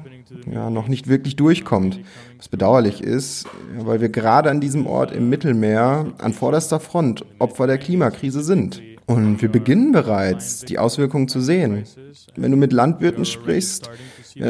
ja, 0.52 0.70
noch 0.70 0.88
nicht 0.88 1.08
wirklich 1.08 1.36
durchkommt. 1.36 2.00
Was 2.38 2.48
bedauerlich 2.48 3.04
ist, 3.04 3.48
weil 3.80 4.00
wir 4.00 4.10
gerade 4.10 4.50
an 4.50 4.62
diesem 4.62 4.86
Ort 4.88 5.12
im 5.12 5.30
Mittelmeer 5.30 6.14
an 6.20 6.34
vorderster 6.34 6.80
Front 6.80 7.26
Opfer 7.40 7.68
der 7.68 7.78
Klimakrise 7.78 8.42
sind. 8.44 8.82
Und 9.08 9.42
wir 9.42 9.50
beginnen 9.50 9.92
bereits, 9.92 10.62
die 10.62 10.78
Auswirkungen 10.78 11.28
zu 11.28 11.42
sehen. 11.42 11.84
Wenn 12.36 12.52
du 12.52 12.58
mit 12.58 12.72
Landwirten 12.72 13.26
sprichst, 13.26 13.90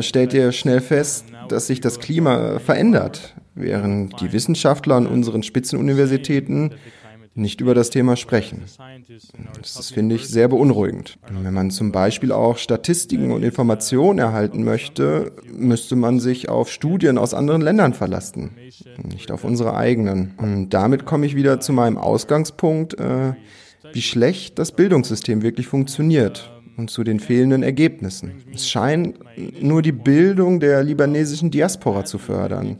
stellt 0.01 0.34
ihr 0.34 0.51
schnell 0.51 0.81
fest, 0.81 1.25
dass 1.47 1.67
sich 1.67 1.81
das 1.81 1.99
Klima 1.99 2.60
verändert 2.60 3.34
während 3.55 4.19
die 4.21 4.31
Wissenschaftler 4.31 4.95
an 4.95 5.07
unseren 5.07 5.43
Spitzenuniversitäten 5.43 6.75
nicht 7.33 7.61
über 7.61 7.73
das 7.73 7.89
Thema 7.89 8.17
sprechen. 8.17 8.63
Das 9.57 9.91
finde 9.91 10.15
ich 10.15 10.27
sehr 10.27 10.49
beunruhigend. 10.49 11.17
Wenn 11.29 11.53
man 11.53 11.71
zum 11.71 11.91
Beispiel 11.91 12.31
auch 12.31 12.57
Statistiken 12.57 13.31
und 13.31 13.43
Informationen 13.43 14.19
erhalten 14.19 14.63
möchte, 14.63 15.31
müsste 15.51 15.95
man 15.95 16.19
sich 16.19 16.49
auf 16.49 16.69
Studien 16.69 17.17
aus 17.17 17.33
anderen 17.33 17.61
Ländern 17.61 17.93
verlassen, 17.93 18.51
nicht 19.03 19.31
auf 19.31 19.43
unsere 19.43 19.75
eigenen. 19.75 20.33
Und 20.37 20.69
damit 20.71 21.05
komme 21.05 21.25
ich 21.25 21.35
wieder 21.35 21.59
zu 21.61 21.71
meinem 21.71 21.97
Ausgangspunkt, 21.97 22.99
äh, 22.99 23.33
wie 23.93 24.01
schlecht 24.01 24.59
das 24.59 24.73
Bildungssystem 24.73 25.41
wirklich 25.41 25.67
funktioniert 25.67 26.51
und 26.77 26.89
zu 26.89 27.03
den 27.03 27.19
fehlenden 27.19 27.63
Ergebnissen. 27.63 28.43
Es 28.53 28.69
scheint 28.69 29.19
nur 29.61 29.81
die 29.81 29.91
Bildung 29.91 30.59
der 30.59 30.83
libanesischen 30.83 31.51
Diaspora 31.51 32.05
zu 32.05 32.17
fördern. 32.17 32.77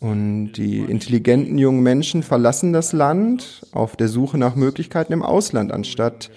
Und 0.00 0.52
die 0.52 0.78
intelligenten 0.78 1.58
jungen 1.58 1.82
Menschen 1.82 2.22
verlassen 2.22 2.72
das 2.72 2.92
Land 2.92 3.66
auf 3.72 3.96
der 3.96 4.08
Suche 4.08 4.38
nach 4.38 4.56
Möglichkeiten 4.56 5.12
im 5.12 5.22
Ausland, 5.22 5.72
anstatt 5.72 6.30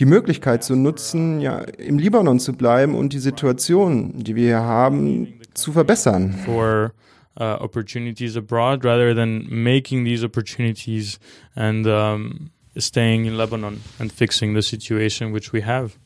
die 0.00 0.04
Möglichkeit 0.04 0.64
zu 0.64 0.74
nutzen, 0.74 1.40
ja, 1.40 1.58
im 1.58 1.98
Libanon 1.98 2.40
zu 2.40 2.52
bleiben 2.52 2.94
und 2.96 3.12
die 3.12 3.20
Situation, 3.20 4.12
die 4.16 4.34
wir 4.34 4.46
hier 4.46 4.60
haben, 4.60 5.34
zu 5.54 5.72
verbessern. 5.72 6.34
For 6.44 6.92
uh, 7.40 7.62
opportunities 7.62 8.36
abroad 8.36 8.84
rather 8.84 9.14
than 9.14 9.46
making 9.48 10.04
these 10.04 10.24
opportunities 10.24 11.18
and 11.54 11.86
um, 11.86 12.50
staying 12.76 13.24
in 13.24 13.36
Lebanon 13.36 13.80
and 13.98 14.12
fixing 14.12 14.54
the 14.54 14.62
situation 14.62 15.32
which 15.32 15.52
we 15.52 15.64
have. 15.64 15.96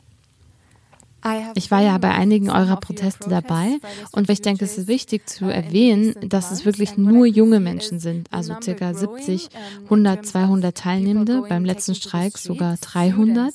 Ich 1.54 1.70
war 1.70 1.82
ja 1.82 1.98
bei 1.98 2.10
einigen 2.10 2.50
eurer 2.50 2.76
Proteste 2.76 3.28
dabei 3.28 3.78
und 4.12 4.30
ich 4.30 4.40
denke, 4.40 4.64
es 4.64 4.78
ist 4.78 4.88
wichtig 4.88 5.28
zu 5.28 5.46
erwähnen, 5.46 6.14
dass 6.26 6.50
es 6.50 6.64
wirklich 6.64 6.96
nur 6.96 7.26
junge 7.26 7.60
Menschen 7.60 8.00
sind, 8.00 8.28
also 8.30 8.54
circa 8.62 8.94
70, 8.94 9.48
100, 9.84 10.24
200 10.24 10.76
Teilnehmende, 10.76 11.42
beim 11.48 11.64
letzten 11.64 11.94
Streik 11.94 12.38
sogar 12.38 12.76
300. 12.80 13.52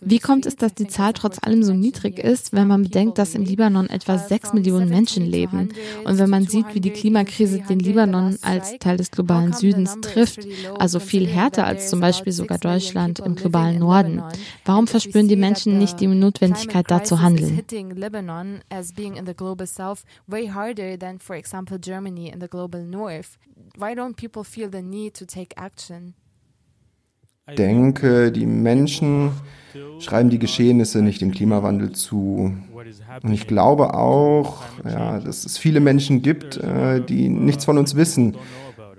Wie 0.00 0.18
kommt 0.18 0.46
es, 0.46 0.56
dass 0.56 0.74
die 0.74 0.86
Zahl 0.86 1.12
trotz 1.12 1.38
allem 1.42 1.62
so 1.62 1.74
niedrig 1.74 2.18
ist, 2.18 2.52
wenn 2.52 2.66
man 2.66 2.82
bedenkt, 2.82 3.18
dass 3.18 3.34
im 3.34 3.44
Libanon 3.44 3.90
etwa 3.90 4.16
6 4.16 4.54
Millionen 4.54 4.88
Menschen 4.88 5.26
leben 5.26 5.68
und 6.04 6.18
wenn 6.18 6.30
man 6.30 6.46
sieht, 6.46 6.66
wie 6.72 6.80
die 6.80 6.90
Klimakrise 6.90 7.60
den 7.68 7.78
Libanon 7.78 8.38
als 8.42 8.78
Teil 8.78 8.96
des 8.96 9.10
globalen 9.10 9.52
Südens 9.52 9.98
trifft, 10.00 10.40
also 10.78 10.98
viel 10.98 11.26
härter 11.26 11.66
als 11.66 11.90
zum 11.90 12.00
Beispiel 12.00 12.32
sogar 12.32 12.58
Deutschland 12.58 13.18
im 13.20 13.34
globalen 13.34 13.78
Norden? 13.80 14.22
Warum 14.64 14.86
verspüren 14.86 15.28
die 15.28 15.36
Menschen 15.36 15.78
nicht 15.78 16.00
die 16.00 16.06
Notwendigkeit 16.06 16.90
dazu, 16.90 17.01
zu 17.04 17.20
handeln. 17.20 17.50
Ich 27.48 27.56
denke, 27.56 28.30
die 28.30 28.46
Menschen 28.46 29.32
schreiben 29.98 30.30
die 30.30 30.38
Geschehnisse 30.38 31.02
nicht 31.02 31.20
dem 31.20 31.32
Klimawandel 31.32 31.92
zu. 31.92 32.52
Und 33.22 33.32
ich 33.32 33.46
glaube 33.46 33.94
auch, 33.94 34.62
ja, 34.84 35.18
dass 35.18 35.44
es 35.44 35.58
viele 35.58 35.80
Menschen 35.80 36.22
gibt, 36.22 36.56
äh, 36.56 37.00
die 37.00 37.28
nichts 37.28 37.64
von 37.64 37.78
uns 37.78 37.96
wissen, 37.96 38.36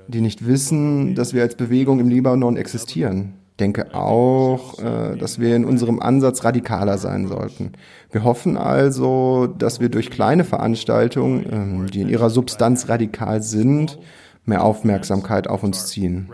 die 0.07 0.21
nicht 0.21 0.45
wissen, 0.45 1.15
dass 1.15 1.33
wir 1.33 1.41
als 1.41 1.55
Bewegung 1.55 1.99
im 1.99 2.09
Libanon 2.09 2.57
existieren 2.57 3.33
denke 3.59 3.93
auch, 3.93 4.79
äh, 4.79 5.15
dass 5.15 5.39
wir 5.39 5.55
in 5.55 5.65
unserem 5.65 5.99
Ansatz 5.99 6.43
radikaler 6.43 6.97
sein 6.97 7.27
sollten. 7.27 7.73
Wir 8.11 8.23
hoffen 8.23 8.57
also, 8.57 9.47
dass 9.47 9.79
wir 9.79 9.89
durch 9.89 10.09
kleine 10.09 10.43
Veranstaltungen, 10.43 11.85
äh, 11.87 11.91
die 11.91 12.01
in 12.01 12.09
ihrer 12.09 12.29
Substanz 12.29 12.89
radikal 12.89 13.41
sind, 13.41 13.99
mehr 14.45 14.63
Aufmerksamkeit 14.63 15.47
auf 15.47 15.63
uns 15.63 15.87
ziehen. 15.87 16.29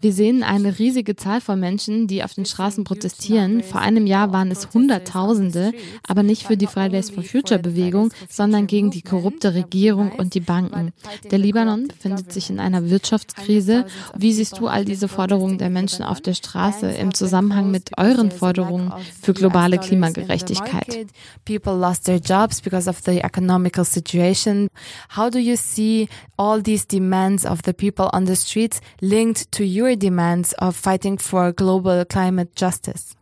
Wir 0.00 0.12
sehen 0.12 0.42
eine 0.42 0.78
riesige 0.78 1.16
Zahl 1.16 1.40
von 1.40 1.58
Menschen, 1.60 2.06
die 2.06 2.22
auf 2.22 2.34
den 2.34 2.44
Straßen 2.44 2.84
protestieren. 2.84 3.62
Vor 3.62 3.80
einem 3.80 4.06
Jahr 4.06 4.32
waren 4.32 4.50
es 4.50 4.68
Hunderttausende, 4.72 5.72
aber 6.06 6.22
nicht 6.22 6.44
für 6.44 6.56
die 6.56 6.66
Fridays 6.66 7.10
for 7.10 7.22
Future 7.22 7.60
Bewegung, 7.60 8.10
sondern 8.28 8.66
gegen 8.66 8.90
die 8.90 9.02
korrupte 9.02 9.54
Regierung 9.54 10.12
und 10.12 10.34
die 10.34 10.40
Banken. 10.40 10.92
Der 11.30 11.38
Libanon 11.38 11.88
befindet 11.88 12.32
sich 12.32 12.50
in 12.50 12.60
einer 12.60 12.90
Wirtschaftskrise. 12.90 13.86
Wie 14.16 14.32
siehst 14.32 14.58
du 14.58 14.68
all 14.68 14.84
diese 14.84 15.08
Forderungen 15.08 15.58
der 15.58 15.70
Menschen 15.70 16.04
auf 16.04 16.20
der 16.20 16.34
Straße 16.34 16.90
im 16.90 17.14
Zusammenhang 17.14 17.70
mit 17.70 17.96
euren 17.98 18.30
Forderungen 18.30 18.92
für 19.20 19.34
globale 19.34 19.78
Klimagerechtigkeit? 19.78 21.06
People 21.44 21.76
lost 21.76 22.04
their 22.04 22.18
jobs 22.18 22.60
because 22.60 22.88
of 22.88 22.98
the 23.04 23.18
economical 23.18 23.84
situation. 23.84 24.68
How 25.16 25.30
do 25.30 25.38
you 25.38 25.56
see 25.56 26.08
all 26.36 26.62
these 26.62 26.86
demands 26.86 27.44
of 27.44 27.60
the 27.64 27.72
people 27.72 28.08
on 28.12 28.26
the 28.26 28.36
streets 28.36 28.80
linked 29.00 29.50
to 29.52 29.64
your 29.68 29.96
demands 29.96 30.54
of 30.58 30.76
fighting 30.76 31.18
for 31.18 31.52
global 31.52 32.04
climate 32.04 32.50
justice? 32.56 33.14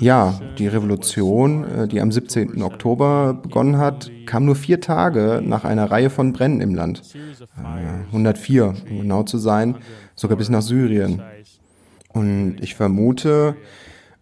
Ja, 0.00 0.40
die 0.58 0.66
Revolution, 0.66 1.64
äh, 1.64 1.88
die 1.88 2.00
am 2.00 2.10
17. 2.10 2.62
Oktober 2.62 3.34
begonnen 3.34 3.78
hat, 3.78 4.10
kam 4.26 4.44
nur 4.44 4.56
vier 4.56 4.80
Tage 4.80 5.40
nach 5.42 5.64
einer 5.64 5.88
Reihe 5.90 6.10
von 6.10 6.32
Bränden 6.32 6.60
im 6.60 6.74
Land. 6.74 7.02
104, 8.08 8.62
äh, 8.64 8.90
um 8.90 9.00
genau 9.00 9.22
zu 9.22 9.38
sein, 9.38 9.76
sogar 10.16 10.36
bis 10.36 10.48
nach 10.48 10.62
Syrien. 10.62 11.22
Und 12.12 12.56
ich 12.60 12.74
vermute, 12.74 13.56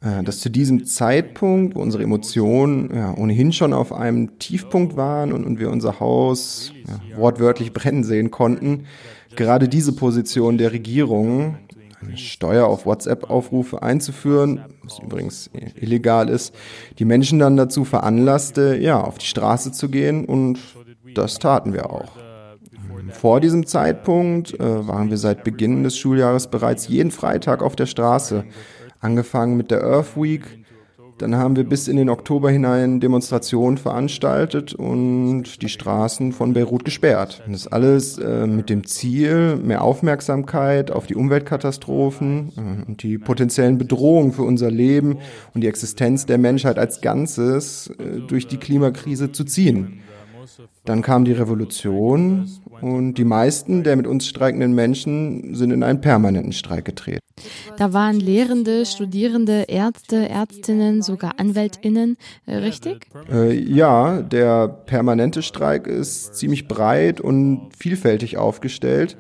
äh, 0.03 0.23
dass 0.23 0.41
zu 0.41 0.51
diesem 0.51 0.85
Zeitpunkt, 0.85 1.75
wo 1.75 1.81
unsere 1.81 2.03
Emotionen 2.03 2.95
ja, 2.95 3.15
ohnehin 3.17 3.53
schon 3.53 3.73
auf 3.73 3.93
einem 3.93 4.39
Tiefpunkt 4.39 4.97
waren 4.97 5.33
und, 5.33 5.45
und 5.45 5.59
wir 5.59 5.71
unser 5.71 6.01
Haus 6.01 6.73
ja, 6.87 7.17
wortwörtlich 7.17 7.73
brennen 7.73 8.05
sehen 8.05 8.31
konnten, 8.31 8.85
gerade 9.37 9.69
diese 9.69 9.93
Position 9.93 10.59
der 10.59 10.73
Regierung, 10.73 11.57
eine 12.01 12.17
Steuer 12.17 12.67
auf 12.67 12.85
WhatsApp-Aufrufe 12.87 13.83
einzuführen, 13.83 14.65
was 14.83 14.99
übrigens 14.99 15.51
illegal 15.77 16.29
ist, 16.29 16.55
die 16.99 17.05
Menschen 17.05 17.39
dann 17.39 17.57
dazu 17.57 17.85
veranlasste, 17.85 18.77
ja, 18.77 19.01
auf 19.01 19.19
die 19.19 19.27
Straße 19.27 19.73
zu 19.73 19.89
gehen 19.89 20.25
und 20.25 20.59
das 21.15 21.39
taten 21.39 21.73
wir 21.73 21.91
auch. 21.91 22.13
Vor 23.11 23.41
diesem 23.41 23.67
Zeitpunkt 23.67 24.59
äh, 24.59 24.87
waren 24.89 25.11
wir 25.11 25.19
seit 25.19 25.45
Beginn 25.45 25.83
des 25.83 25.97
Schuljahres 25.97 26.49
bereits 26.49 26.89
jeden 26.89 27.11
Freitag 27.11 27.63
auf 27.63 27.77
der 27.77 27.87
Straße, 27.87 28.45
angefangen 29.01 29.57
mit 29.57 29.71
der 29.71 29.83
Earth 29.85 30.17
Week, 30.17 30.62
dann 31.23 31.37
haben 31.37 31.55
wir 31.55 31.63
bis 31.65 31.87
in 31.87 31.97
den 31.97 32.11
Oktober 32.11 32.51
hinein 32.51 32.99
Demonstrationen 32.99 33.79
veranstaltet 33.79 34.75
und 34.75 35.63
die 35.63 35.69
Straßen 35.69 36.33
von 36.33 36.53
Beirut 36.53 36.85
gesperrt. 36.85 37.43
Und 37.47 37.53
das 37.53 37.69
alles 37.69 38.19
äh, 38.19 38.47
mit 38.49 38.69
dem 38.69 38.85
Ziel, 38.87 39.57
mehr 39.57 39.83
Aufmerksamkeit 39.83 40.91
auf 40.91 41.07
die 41.07 41.15
Umweltkatastrophen 41.15 42.53
äh, 42.57 42.89
und 42.89 43.03
die 43.05 43.19
potenziellen 43.19 43.79
Bedrohungen 43.79 44.33
für 44.33 44.43
unser 44.43 44.71
Leben 44.71 45.19
und 45.55 45.61
die 45.61 45.69
Existenz 45.69 46.27
der 46.27 46.39
Menschheit 46.39 46.79
als 46.79 47.01
Ganzes 47.01 47.93
äh, 47.99 48.21
durch 48.27 48.49
die 48.49 48.57
Klimakrise 48.57 49.31
zu 49.31 49.45
ziehen. 49.45 50.03
Dann 50.85 51.03
kam 51.03 51.25
die 51.25 51.33
Revolution 51.33 52.51
und 52.81 53.15
die 53.15 53.25
meisten 53.25 53.85
der 53.85 53.95
mit 53.95 54.09
uns 54.09 54.27
streikenden 54.27 54.75
Menschen 54.75 55.55
sind 55.55 55.71
in 55.71 55.85
einen 55.85 56.01
permanenten 56.01 56.53
Streik 56.53 56.85
getreten. 56.85 57.21
Da 57.77 57.93
waren 57.93 58.19
Lehrende, 58.19 58.85
Studierende, 58.85 59.67
Ärzte, 59.69 60.29
Ärztinnen, 60.29 61.03
sogar 61.03 61.39
Anwältinnen, 61.39 62.17
äh, 62.47 62.57
richtig? 62.57 63.07
Äh, 63.33 63.55
ja, 63.55 64.23
der 64.23 64.69
permanente 64.69 65.43
Streik 65.43 65.87
ist 65.87 66.35
ziemlich 66.35 66.67
breit 66.67 67.21
und 67.21 67.71
vielfältig 67.77 68.37
aufgestellt. 68.37 69.17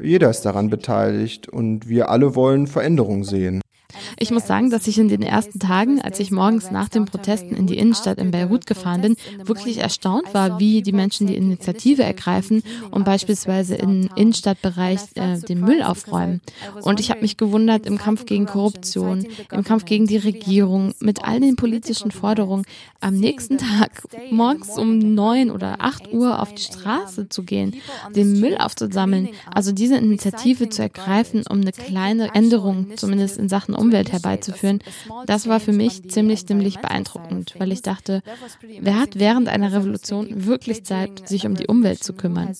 Jeder 0.00 0.30
ist 0.30 0.42
daran 0.42 0.70
beteiligt 0.70 1.48
und 1.48 1.88
wir 1.88 2.08
alle 2.08 2.34
wollen 2.34 2.66
Veränderung 2.68 3.24
sehen. 3.24 3.60
Ich 4.22 4.30
muss 4.30 4.46
sagen, 4.46 4.68
dass 4.68 4.86
ich 4.86 4.98
in 4.98 5.08
den 5.08 5.22
ersten 5.22 5.58
Tagen, 5.60 5.98
als 6.02 6.20
ich 6.20 6.30
morgens 6.30 6.70
nach 6.70 6.90
den 6.90 7.06
Protesten 7.06 7.56
in 7.56 7.66
die 7.66 7.78
Innenstadt 7.78 8.18
in 8.18 8.30
Beirut 8.30 8.66
gefahren 8.66 9.00
bin, 9.00 9.16
wirklich 9.44 9.78
erstaunt 9.78 10.34
war, 10.34 10.60
wie 10.60 10.82
die 10.82 10.92
Menschen 10.92 11.26
die 11.26 11.36
Initiative 11.36 12.02
ergreifen 12.02 12.62
und 12.90 13.06
beispielsweise 13.06 13.76
im 13.76 14.10
Innenstadtbereich 14.16 15.00
äh, 15.14 15.38
den 15.38 15.60
Müll 15.60 15.82
aufräumen. 15.82 16.42
Und 16.82 17.00
ich 17.00 17.10
habe 17.10 17.22
mich 17.22 17.38
gewundert, 17.38 17.86
im 17.86 17.96
Kampf 17.96 18.26
gegen 18.26 18.44
Korruption, 18.44 19.26
im 19.50 19.64
Kampf 19.64 19.86
gegen 19.86 20.06
die 20.06 20.18
Regierung, 20.18 20.92
mit 21.00 21.24
all 21.24 21.40
den 21.40 21.56
politischen 21.56 22.10
Forderungen, 22.10 22.66
am 23.00 23.14
nächsten 23.16 23.56
Tag 23.56 24.02
morgens 24.30 24.76
um 24.76 24.98
neun 24.98 25.50
oder 25.50 25.76
acht 25.78 26.12
Uhr 26.12 26.42
auf 26.42 26.54
die 26.54 26.62
Straße 26.62 27.30
zu 27.30 27.42
gehen, 27.42 27.76
den 28.14 28.38
Müll 28.38 28.58
aufzusammeln, 28.58 29.30
also 29.50 29.72
diese 29.72 29.96
Initiative 29.96 30.68
zu 30.68 30.82
ergreifen, 30.82 31.44
um 31.48 31.62
eine 31.62 31.72
kleine 31.72 32.34
Änderung 32.34 32.88
zumindest 32.96 33.38
in 33.38 33.48
Sachen 33.48 33.74
Umwelt 33.74 34.09
herbeizuführen, 34.12 34.80
das 35.26 35.48
war 35.48 35.60
für 35.60 35.72
mich 35.72 36.08
ziemlich, 36.10 36.46
ziemlich 36.46 36.78
beeindruckend, 36.78 37.54
weil 37.58 37.72
ich 37.72 37.82
dachte, 37.82 38.22
wer 38.80 38.98
hat 38.98 39.18
während 39.18 39.48
einer 39.48 39.72
Revolution 39.72 40.46
wirklich 40.46 40.84
Zeit, 40.84 41.28
sich 41.28 41.46
um 41.46 41.54
die 41.54 41.66
Umwelt 41.66 42.02
zu 42.02 42.12
kümmern? 42.12 42.52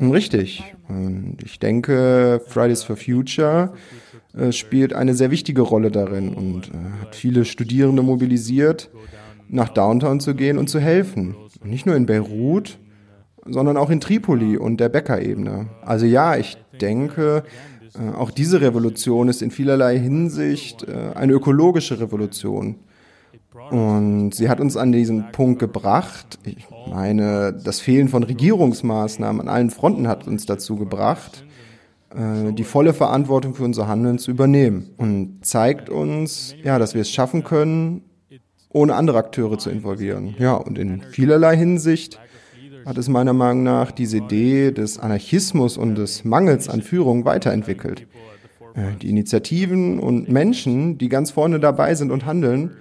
Richtig. 0.00 0.62
Ich 1.44 1.58
denke, 1.58 2.42
Fridays 2.46 2.82
for 2.82 2.96
Future 2.96 3.74
äh, 4.36 4.52
spielt 4.52 4.92
eine 4.92 5.14
sehr 5.14 5.30
wichtige 5.30 5.62
Rolle 5.62 5.90
darin 5.90 6.34
und 6.34 6.68
äh, 6.68 7.02
hat 7.02 7.14
viele 7.14 7.44
Studierende 7.44 8.02
mobilisiert, 8.02 8.90
nach 9.48 9.68
Downtown 9.70 10.20
zu 10.20 10.34
gehen 10.34 10.58
und 10.58 10.68
zu 10.68 10.78
helfen. 10.78 11.34
Nicht 11.64 11.86
nur 11.86 11.96
in 11.96 12.06
Beirut, 12.06 12.78
sondern 13.44 13.76
auch 13.76 13.90
in 13.90 14.00
Tripoli 14.00 14.56
und 14.56 14.78
der 14.78 14.88
Bäckerebene. 14.88 15.68
Also 15.82 16.06
ja, 16.06 16.36
ich 16.36 16.56
denke, 16.80 17.42
auch 17.98 18.30
diese 18.30 18.60
Revolution 18.60 19.28
ist 19.28 19.42
in 19.42 19.50
vielerlei 19.50 19.98
Hinsicht 19.98 20.84
äh, 20.84 21.12
eine 21.14 21.32
ökologische 21.32 22.00
Revolution. 22.00 22.76
Und 23.70 24.34
sie 24.34 24.48
hat 24.48 24.60
uns 24.60 24.76
an 24.76 24.92
diesen 24.92 25.32
Punkt 25.32 25.58
gebracht. 25.58 26.38
Ich 26.44 26.66
meine, 26.88 27.52
das 27.52 27.80
Fehlen 27.80 28.08
von 28.08 28.22
Regierungsmaßnahmen 28.22 29.42
an 29.42 29.48
allen 29.48 29.70
Fronten 29.70 30.08
hat 30.08 30.26
uns 30.26 30.46
dazu 30.46 30.76
gebracht, 30.76 31.44
äh, 32.14 32.52
die 32.52 32.64
volle 32.64 32.92
Verantwortung 32.92 33.54
für 33.54 33.64
unser 33.64 33.86
Handeln 33.86 34.18
zu 34.18 34.30
übernehmen 34.30 34.90
und 34.96 35.40
zeigt 35.42 35.90
uns, 35.90 36.54
ja, 36.62 36.78
dass 36.78 36.94
wir 36.94 37.02
es 37.02 37.10
schaffen 37.10 37.44
können, 37.44 38.02
ohne 38.72 38.94
andere 38.94 39.18
Akteure 39.18 39.58
zu 39.58 39.70
involvieren. 39.70 40.34
Ja, 40.38 40.54
und 40.54 40.78
in 40.78 41.02
vielerlei 41.02 41.56
Hinsicht 41.56 42.18
hat 42.84 42.98
es 42.98 43.08
meiner 43.08 43.32
Meinung 43.32 43.62
nach 43.62 43.90
diese 43.90 44.18
Idee 44.18 44.72
des 44.72 44.98
Anarchismus 44.98 45.76
und 45.76 45.94
des 45.96 46.24
Mangels 46.24 46.68
an 46.68 46.82
Führung 46.82 47.24
weiterentwickelt. 47.24 48.06
Äh, 48.74 48.96
die 49.00 49.10
Initiativen 49.10 49.98
und 49.98 50.28
Menschen, 50.28 50.98
die 50.98 51.08
ganz 51.08 51.30
vorne 51.30 51.60
dabei 51.60 51.94
sind 51.94 52.10
und 52.10 52.26
handeln, 52.26 52.76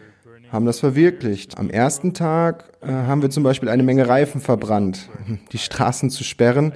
haben 0.52 0.66
das 0.66 0.80
verwirklicht. 0.80 1.58
Am 1.58 1.70
ersten 1.70 2.14
Tag 2.14 2.66
äh, 2.82 2.88
haben 2.88 3.22
wir 3.22 3.30
zum 3.30 3.44
Beispiel 3.44 3.70
eine 3.70 3.84
Menge 3.84 4.08
Reifen 4.08 4.42
verbrannt, 4.42 5.10
die 5.52 5.58
Straßen 5.58 6.10
zu 6.10 6.24
sperren. 6.24 6.74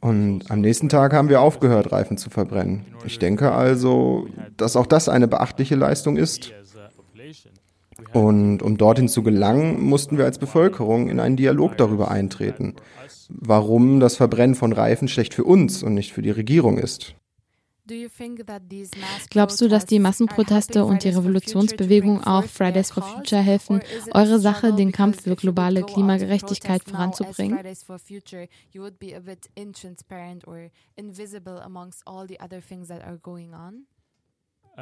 Und 0.00 0.50
am 0.50 0.60
nächsten 0.60 0.90
Tag 0.90 1.14
haben 1.14 1.30
wir 1.30 1.40
aufgehört, 1.40 1.90
Reifen 1.90 2.18
zu 2.18 2.28
verbrennen. 2.28 2.84
Ich 3.06 3.18
denke 3.18 3.52
also, 3.52 4.26
dass 4.58 4.76
auch 4.76 4.86
das 4.86 5.08
eine 5.08 5.28
beachtliche 5.28 5.76
Leistung 5.76 6.18
ist. 6.18 6.52
Und 8.12 8.62
um 8.62 8.76
dorthin 8.76 9.08
zu 9.08 9.22
gelangen, 9.22 9.82
mussten 9.82 10.18
wir 10.18 10.24
als 10.24 10.38
Bevölkerung 10.38 11.08
in 11.08 11.20
einen 11.20 11.36
Dialog 11.36 11.76
darüber 11.76 12.10
eintreten, 12.10 12.74
warum 13.28 14.00
das 14.00 14.16
Verbrennen 14.16 14.54
von 14.54 14.72
Reifen 14.72 15.08
schlecht 15.08 15.34
für 15.34 15.44
uns 15.44 15.82
und 15.82 15.94
nicht 15.94 16.12
für 16.12 16.22
die 16.22 16.30
Regierung 16.30 16.78
ist. 16.78 17.14
Glaubst 19.28 19.60
du, 19.60 19.68
dass 19.68 19.84
die 19.84 19.98
Massenproteste 19.98 20.86
und 20.86 21.04
die 21.04 21.10
Revolutionsbewegung 21.10 22.24
auch 22.24 22.44
Fridays 22.44 22.90
for 22.90 23.02
Future 23.02 23.42
helfen, 23.42 23.82
eure 24.12 24.40
Sache, 24.40 24.72
den 24.72 24.90
Kampf 24.90 25.22
für 25.22 25.36
globale 25.36 25.82
Klimagerechtigkeit 25.82 26.82
voranzubringen? 26.82 27.58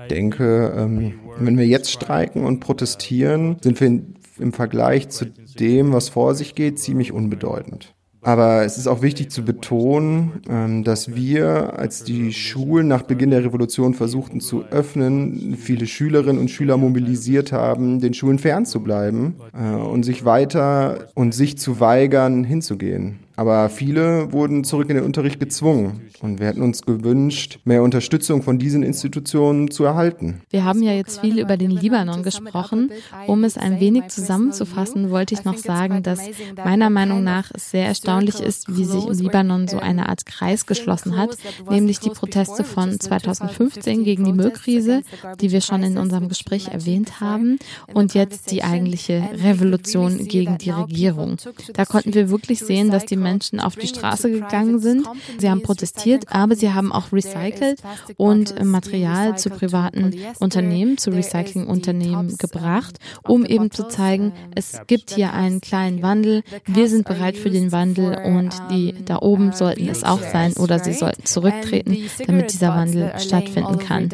Denke, 0.09 0.73
ähm, 0.77 1.15
wenn 1.39 1.59
wir 1.59 1.67
jetzt 1.67 1.91
streiken 1.91 2.45
und 2.45 2.61
protestieren, 2.61 3.57
sind 3.63 3.81
wir 3.81 4.03
im 4.39 4.53
Vergleich 4.53 5.09
zu 5.09 5.27
dem, 5.27 5.93
was 5.93 6.09
vor 6.09 6.35
sich 6.35 6.55
geht, 6.55 6.79
ziemlich 6.79 7.13
unbedeutend. 7.13 7.95
Aber 8.25 8.65
es 8.65 8.79
ist 8.79 8.87
auch 8.87 9.03
wichtig 9.03 9.31
zu 9.31 9.45
betonen, 9.45 10.43
ähm, 10.49 10.85
dass 10.85 11.17
wir, 11.17 11.77
als 11.77 12.05
die 12.05 12.33
Schulen 12.33 12.87
nach 12.87 13.03
Beginn 13.03 13.31
der 13.31 13.45
Revolution 13.45 13.95
versuchten 13.95 14.41
zu 14.41 14.65
öffnen, 14.67 15.57
viele 15.57 15.89
Schülerinnen 15.89 16.41
und 16.41 16.49
Schüler 16.49 16.77
mobilisiert 16.77 17.51
haben, 17.51 18.01
den 18.01 18.15
Schulen 18.15 18.39
fernzubleiben 18.39 19.35
äh, 19.53 19.75
und 19.75 20.05
sich 20.05 20.25
weiter 20.25 21.09
und 21.15 21.35
sich 21.35 21.59
zu 21.59 21.81
weigern, 21.81 22.45
hinzugehen. 22.45 23.19
Aber 23.37 23.69
viele 23.69 24.33
wurden 24.33 24.65
zurück 24.65 24.89
in 24.91 24.97
den 24.97 25.05
Unterricht 25.05 25.41
gezwungen. 25.41 26.11
Und 26.21 26.39
wir 26.39 26.47
hätten 26.47 26.63
uns 26.63 26.83
gewünscht, 26.83 27.59
mehr 27.65 27.83
Unterstützung 27.83 28.43
von 28.43 28.59
diesen 28.59 28.83
Institutionen 28.83 29.71
zu 29.71 29.85
erhalten. 29.85 30.43
Wir 30.51 30.65
haben 30.65 30.83
ja 30.83 30.93
jetzt 30.93 31.21
viel 31.21 31.39
über 31.39 31.57
den 31.57 31.71
Libanon 31.71 32.23
gesprochen. 32.23 32.91
Um 33.27 33.45
es 33.45 33.57
ein 33.57 33.81
wenig 33.81 34.09
zusammenzufassen, 34.09 35.11
wollte 35.11 35.35
ich 35.35 35.45
noch 35.45 35.57
sagen, 35.57 36.03
dass 36.03 36.21
meiner 36.57 36.91
Meinung 36.91 37.25
nach 37.25 37.51
es 37.55 37.71
sehr 37.71 37.87
erstaunlich 37.87 38.41
ist, 38.41 38.77
wie 38.77 38.85
sich 38.85 39.07
im 39.07 39.19
Libanon 39.19 39.67
so 39.67 39.79
eine 39.79 40.09
Art 40.09 40.27
Kreis 40.27 40.67
geschlossen 40.67 41.17
hat, 41.17 41.37
nämlich 41.69 41.99
die 42.01 42.11
Proteste 42.11 42.65
von 42.65 42.99
2015 43.01 44.05
gegen 44.05 44.25
die 44.25 44.33
Müllkrise, 44.33 45.03
die 45.41 45.51
wir 45.51 45.61
schon 45.61 45.83
in 45.83 45.99
unserem 45.99 46.29
Gespräch 46.29 46.69
erwähnt 46.69 47.21
haben, 47.21 47.59
und 47.93 48.15
jetzt 48.15 48.51
die 48.51 48.63
eigentliche 48.63 49.23
Revolution 49.43 50.27
gegen 50.27 50.59
die 50.59 50.71
Regierung. 50.71 51.37
Da 51.73 51.85
konnten 51.85 52.15
wir 52.15 52.31
wirklich 52.31 52.61
sehen, 52.61 52.91
dass 52.91 53.07
die 53.07 53.17
Menschen 53.23 53.61
auf 53.61 53.77
die 53.77 53.87
Straße 53.87 54.31
gegangen 54.31 54.79
sind. 54.79 55.07
Sie 55.39 55.49
haben 55.49 55.63
protestiert, 55.63 56.27
aber 56.31 56.57
sie 56.57 56.73
haben 56.73 56.93
auch 56.93 57.13
recycelt 57.13 57.81
und 58.17 58.63
Material 58.65 59.39
zu 59.39 59.51
privaten 59.51 60.15
Unternehmen, 60.41 60.99
zu 60.99 61.11
Recyclingunternehmen 61.11 62.37
gebracht, 62.37 62.99
um 63.27 63.45
eben 63.45 63.71
zu 63.71 63.89
zeigen, 63.89 64.33
es 64.55 64.81
gibt 64.87 65.13
hier 65.13 65.33
einen 65.33 65.61
kleinen 65.61 66.03
Wandel. 66.03 66.43
Wir 66.67 66.89
sind 66.89 67.07
bereit 67.07 67.37
für 67.37 67.51
den 67.51 67.73
Wandel 67.73 68.19
und 68.25 68.51
die 68.71 68.95
da 69.05 69.19
oben 69.19 69.53
sollten 69.53 69.89
es 69.89 70.05
auch 70.05 70.21
sein 70.21 70.53
oder 70.55 70.79
sie 70.79 70.93
sollten 70.93 71.25
zurücktreten, 71.25 71.97
damit 72.27 72.53
dieser 72.53 72.69
Wandel 72.69 73.13
stattfinden 73.19 73.79
kann. 73.79 74.09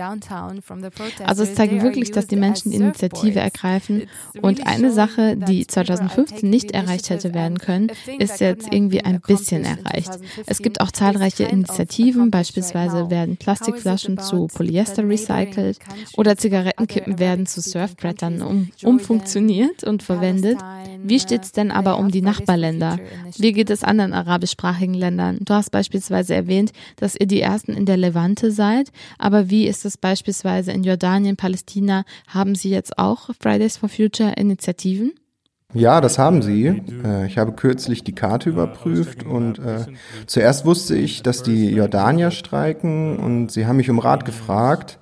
Also 1.24 1.42
es 1.42 1.54
zeigt 1.54 1.82
wirklich, 1.82 2.10
dass 2.10 2.26
die 2.26 2.36
Menschen 2.36 2.72
Initiative 2.72 3.40
ergreifen 3.40 4.08
und 4.40 4.66
eine 4.66 4.92
Sache, 4.92 5.36
die 5.36 5.66
2015 5.66 6.48
nicht 6.48 6.72
erreicht 6.72 7.10
hätte 7.10 7.34
werden 7.34 7.58
können, 7.58 7.90
ist 8.18 8.40
jetzt 8.40 8.72
irgendwie 8.72 8.97
wir 8.98 9.06
ein 9.06 9.20
bisschen 9.20 9.64
erreicht. 9.64 10.10
Es 10.46 10.58
gibt 10.58 10.80
auch 10.80 10.90
zahlreiche 10.90 11.44
Initiativen, 11.44 12.30
beispielsweise 12.30 13.10
werden 13.10 13.36
Plastikflaschen 13.36 14.18
zu 14.18 14.48
Polyester 14.48 15.08
recycelt 15.08 15.78
oder 16.16 16.36
Zigarettenkippen 16.36 17.18
werden 17.18 17.46
zu 17.46 17.60
Surfbrettern 17.60 18.42
um, 18.42 18.70
umfunktioniert 18.82 19.84
und 19.84 20.02
verwendet. 20.02 20.58
Wie 21.02 21.20
steht 21.20 21.44
es 21.44 21.52
denn 21.52 21.70
aber 21.70 21.98
um 21.98 22.10
die 22.10 22.22
Nachbarländer? 22.22 22.98
Wie 23.36 23.52
geht 23.52 23.70
es 23.70 23.84
anderen 23.84 24.12
arabischsprachigen 24.12 24.94
Ländern? 24.94 25.38
Du 25.40 25.54
hast 25.54 25.70
beispielsweise 25.70 26.34
erwähnt, 26.34 26.72
dass 26.96 27.16
ihr 27.18 27.26
die 27.26 27.40
ersten 27.40 27.72
in 27.72 27.86
der 27.86 27.96
Levante 27.96 28.50
seid, 28.50 28.90
aber 29.18 29.50
wie 29.50 29.66
ist 29.66 29.84
es 29.84 29.96
beispielsweise 29.96 30.72
in 30.72 30.82
Jordanien, 30.84 31.36
Palästina? 31.36 32.04
Haben 32.26 32.54
sie 32.54 32.70
jetzt 32.70 32.98
auch 32.98 33.30
Fridays 33.40 33.76
for 33.76 33.88
Future 33.88 34.32
Initiativen? 34.36 35.12
Ja, 35.74 36.00
das 36.00 36.18
haben 36.18 36.40
sie. 36.40 36.82
Äh, 37.04 37.26
ich 37.26 37.36
habe 37.36 37.52
kürzlich 37.52 38.02
die 38.02 38.14
Karte 38.14 38.48
überprüft 38.48 39.24
und 39.24 39.58
äh, 39.58 39.84
zuerst 40.26 40.64
wusste 40.64 40.96
ich, 40.96 41.22
dass 41.22 41.42
die 41.42 41.70
Jordanier 41.70 42.30
streiken 42.30 43.18
und 43.18 43.52
sie 43.52 43.66
haben 43.66 43.76
mich 43.76 43.90
um 43.90 43.98
Rat 43.98 44.24
gefragt. 44.24 44.98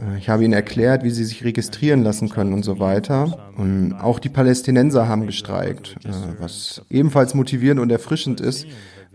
Äh, 0.00 0.18
ich 0.18 0.28
habe 0.28 0.44
ihnen 0.44 0.52
erklärt, 0.52 1.02
wie 1.02 1.10
sie 1.10 1.24
sich 1.24 1.42
registrieren 1.42 2.04
lassen 2.04 2.28
können 2.28 2.52
und 2.52 2.64
so 2.64 2.78
weiter. 2.78 3.50
Und 3.56 3.94
auch 3.94 4.20
die 4.20 4.28
Palästinenser 4.28 5.08
haben 5.08 5.26
gestreikt, 5.26 5.96
äh, 6.04 6.10
was 6.38 6.82
ebenfalls 6.88 7.34
motivierend 7.34 7.80
und 7.80 7.90
erfrischend 7.90 8.40
ist, 8.40 8.66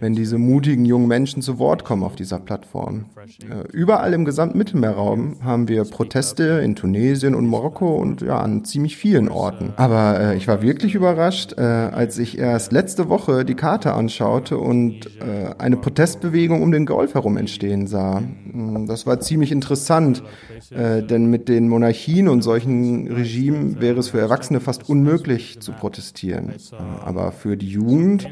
wenn 0.02 0.14
diese 0.14 0.40
mutigen 0.40 0.84
jungen 0.84 1.08
Menschen 1.08 1.44
zu 1.44 1.60
Wort 1.60 1.86
kommen 1.86 2.04
auf 2.04 2.16
dieser 2.16 2.40
Plattform. 2.40 3.06
Äh, 3.40 3.72
überall 3.72 4.14
im 4.14 4.26
gesamten 4.26 4.58
Mittelmeerraum 4.58 5.38
haben 5.44 5.68
wir 5.68 5.86
Proteste 5.86 6.44
in 6.64 6.76
Tunesien 6.76 7.36
und 7.36 7.48
Marokko 7.48 7.96
und 7.96 8.22
ja, 8.22 8.40
an 8.40 8.66
ziemlich 8.66 8.98
vielen 8.98 9.30
Orten. 9.30 9.74
Aber 9.78 10.20
äh, 10.20 10.38
ich 10.38 10.48
war 10.48 10.64
wirklich 10.64 10.96
überrascht, 10.96 11.54
äh, 11.56 11.62
als 11.62 12.18
ich 12.18 12.40
erst 12.40 12.72
letzte 12.72 13.10
Woche 13.10 13.46
die 13.46 13.54
Karte 13.54 13.94
anschaute 13.94 14.58
und 14.58 15.06
äh, 15.22 15.54
eine 15.60 15.78
Protestbewegung 15.78 16.64
um 16.64 16.72
den 16.72 16.88
Golf 16.88 17.14
herum 17.14 17.38
entstehen 17.38 17.86
sah. 17.86 18.22
Mm, 18.22 18.88
das 18.88 19.06
war 19.06 19.20
ziemlich 19.20 19.52
interessant, 19.52 20.24
äh, 20.72 21.04
denn 21.04 21.28
mit 21.28 21.48
den 21.48 21.70
Monarchien 21.70 22.28
und 22.28 22.42
solchen 22.42 23.08
Regimen 23.08 23.80
wäre 23.80 24.00
es 24.00 24.10
für 24.10 24.20
Erwachsene 24.20 24.62
fast 24.62 24.90
unmöglich 24.90 25.60
zu 25.60 25.74
protestieren. 25.74 26.50
Äh, 26.50 26.76
aber 27.06 27.32
für 27.32 27.56
die 27.56 27.70
Jugend 27.70 28.28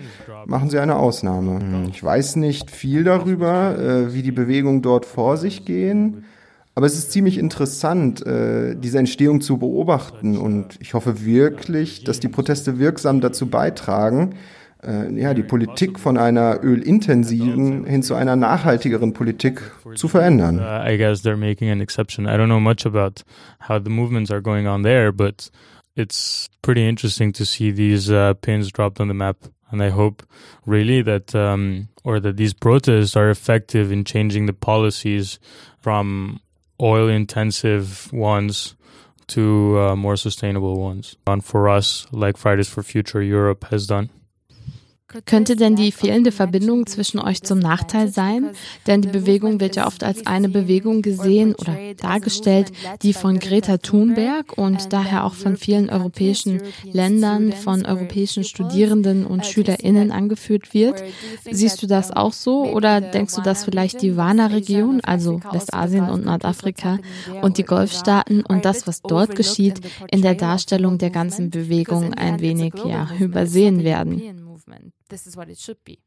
machen 0.47 0.71
sie 0.71 0.79
eine 0.79 0.95
Ausnahme. 0.95 1.58
Hm, 1.59 1.89
ich 1.89 2.03
weiß 2.03 2.35
nicht 2.37 2.71
viel 2.71 3.03
darüber, 3.03 3.77
äh, 3.77 4.13
wie 4.13 4.21
die 4.21 4.31
Bewegungen 4.31 4.81
dort 4.81 5.05
vor 5.05 5.37
sich 5.37 5.65
gehen. 5.65 6.25
Aber 6.75 6.85
es 6.85 6.97
ist 6.97 7.11
ziemlich 7.11 7.37
interessant, 7.37 8.25
äh, 8.25 8.75
diese 8.75 8.99
Entstehung 8.99 9.41
zu 9.41 9.57
beobachten. 9.57 10.37
Und 10.37 10.77
ich 10.79 10.93
hoffe 10.93 11.25
wirklich, 11.25 12.03
dass 12.03 12.19
die 12.19 12.29
Proteste 12.29 12.79
wirksam 12.79 13.19
dazu 13.19 13.47
beitragen, 13.47 14.35
äh, 14.81 15.11
ja, 15.19 15.33
die 15.33 15.43
Politik 15.43 15.99
von 15.99 16.17
einer 16.17 16.63
ölintensiven 16.63 17.85
hin 17.85 18.01
zu 18.01 18.15
einer 18.15 18.37
nachhaltigeren 18.37 19.11
Politik 19.11 19.61
zu 19.95 20.07
verändern. 20.07 20.59
Uh, 20.59 20.89
I 20.89 20.97
guess 20.97 21.21
they're 21.21 21.35
making 21.35 21.69
an 21.69 21.81
exception. 21.81 22.25
I 22.25 22.37
don't 22.37 22.47
know 22.47 22.61
much 22.61 22.85
about 22.85 23.23
how 23.67 23.81
the 23.83 23.89
movements 23.89 24.31
are 24.31 24.41
going 24.41 24.67
on 24.67 24.83
there, 24.83 25.11
but 25.11 25.49
it's 25.95 26.47
pretty 26.61 26.87
interesting 26.87 27.33
to 27.33 27.43
see 27.43 27.73
these 27.73 28.09
uh, 28.09 28.33
pins 28.35 28.71
dropped 28.71 29.01
on 29.01 29.09
the 29.09 29.13
map. 29.13 29.35
And 29.71 29.83
I 29.83 29.89
hope 29.89 30.23
really 30.65 31.01
that, 31.03 31.35
um, 31.35 31.89
or 32.03 32.19
that 32.19 32.37
these 32.37 32.53
protests 32.53 33.15
are 33.15 33.29
effective 33.29 33.91
in 33.91 34.03
changing 34.03 34.45
the 34.45 34.53
policies 34.53 35.39
from 35.79 36.39
oil 36.81 37.07
intensive 37.07 38.11
ones 38.11 38.75
to 39.27 39.79
uh, 39.79 39.95
more 39.95 40.15
sustainable 40.15 40.79
ones. 40.79 41.15
And 41.27 41.43
for 41.43 41.69
us, 41.69 42.07
like 42.11 42.37
Fridays 42.37 42.69
for 42.69 42.83
Future 42.83 43.21
Europe 43.21 43.65
has 43.65 43.85
done. 43.85 44.09
Könnte 45.25 45.55
denn 45.55 45.75
die 45.75 45.91
fehlende 45.91 46.31
Verbindung 46.31 46.85
zwischen 46.85 47.19
euch 47.19 47.41
zum 47.41 47.57
Nachteil 47.57 48.09
sein? 48.09 48.51
Denn 48.85 49.01
die 49.01 49.07
Bewegung 49.07 49.59
wird 49.59 49.75
ja 49.75 49.87
oft 49.87 50.03
als 50.03 50.27
eine 50.27 50.49
Bewegung 50.49 51.01
gesehen 51.01 51.55
oder 51.55 51.75
dargestellt, 51.97 52.71
die 53.01 53.13
von 53.13 53.39
Greta 53.39 53.77
Thunberg 53.77 54.57
und 54.57 54.93
daher 54.93 55.25
auch 55.25 55.33
von 55.33 55.57
vielen 55.57 55.89
europäischen 55.89 56.61
Ländern, 56.83 57.53
von 57.53 57.85
europäischen 57.85 58.43
Studierenden 58.43 59.25
und 59.25 59.47
Schülerinnen 59.47 60.11
angeführt 60.11 60.75
wird. 60.75 61.01
Siehst 61.49 61.81
du 61.81 61.87
das 61.87 62.11
auch 62.11 62.33
so 62.33 62.65
oder 62.65 63.01
denkst 63.01 63.35
du, 63.35 63.41
dass 63.41 63.65
vielleicht 63.65 64.03
die 64.03 64.15
Wana-Region, 64.15 65.01
also 65.01 65.41
Westasien 65.51 66.09
und 66.09 66.25
Nordafrika 66.25 66.99
und 67.41 67.57
die 67.57 67.63
Golfstaaten 67.63 68.45
und 68.45 68.63
das, 68.63 68.85
was 68.85 69.01
dort 69.01 69.35
geschieht, 69.35 69.81
in 70.11 70.21
der 70.21 70.35
Darstellung 70.35 70.99
der 70.99 71.09
ganzen 71.09 71.49
Bewegung 71.49 72.13
ein 72.13 72.39
wenig 72.41 72.73
ja, 72.85 73.07
übersehen 73.19 73.83
werden? 73.83 74.48
This 75.09 75.25
is 75.25 75.35
what 75.35 75.49
it 75.49 75.59
should 75.59 75.83
be. 75.83 75.97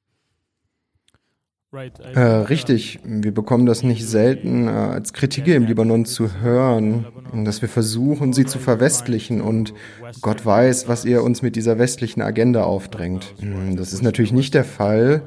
Äh, 1.72 2.20
richtig, 2.20 2.98
wir 3.02 3.32
bekommen 3.32 3.64
das 3.64 3.82
nicht 3.82 4.06
selten 4.06 4.68
äh, 4.68 4.72
als 4.72 5.14
Kritik 5.14 5.46
im 5.46 5.64
Libanon 5.64 6.04
zu 6.04 6.40
hören, 6.42 7.06
dass 7.46 7.62
wir 7.62 7.68
versuchen, 7.70 8.34
sie 8.34 8.44
zu 8.44 8.58
verwestlichen 8.58 9.40
und 9.40 9.72
Gott 10.20 10.44
weiß, 10.44 10.86
was 10.86 11.06
ihr 11.06 11.22
uns 11.22 11.40
mit 11.40 11.56
dieser 11.56 11.78
westlichen 11.78 12.20
Agenda 12.20 12.64
aufdrängt. 12.64 13.34
Hm, 13.38 13.76
das 13.76 13.94
ist 13.94 14.02
natürlich 14.02 14.32
nicht 14.32 14.52
der 14.52 14.64
Fall. 14.64 15.22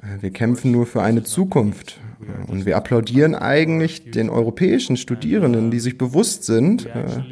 Äh, 0.00 0.22
wir 0.22 0.30
kämpfen 0.30 0.70
nur 0.70 0.86
für 0.86 1.02
eine 1.02 1.22
Zukunft 1.22 2.00
und 2.46 2.64
wir 2.64 2.78
applaudieren 2.78 3.34
eigentlich 3.34 4.10
den 4.10 4.30
europäischen 4.30 4.96
Studierenden, 4.96 5.70
die 5.70 5.80
sich 5.80 5.98
bewusst 5.98 6.44
sind, 6.44 6.86
äh, 6.86 7.22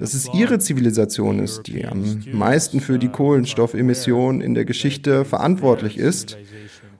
dass 0.00 0.14
es 0.14 0.30
ihre 0.32 0.58
Zivilisation 0.58 1.40
ist, 1.40 1.66
die 1.66 1.84
am 1.84 2.22
meisten 2.32 2.80
für 2.80 2.98
die 2.98 3.08
Kohlenstoffemissionen 3.08 4.40
in 4.40 4.54
der 4.54 4.64
Geschichte 4.64 5.26
verantwortlich 5.26 5.98
ist 5.98 6.38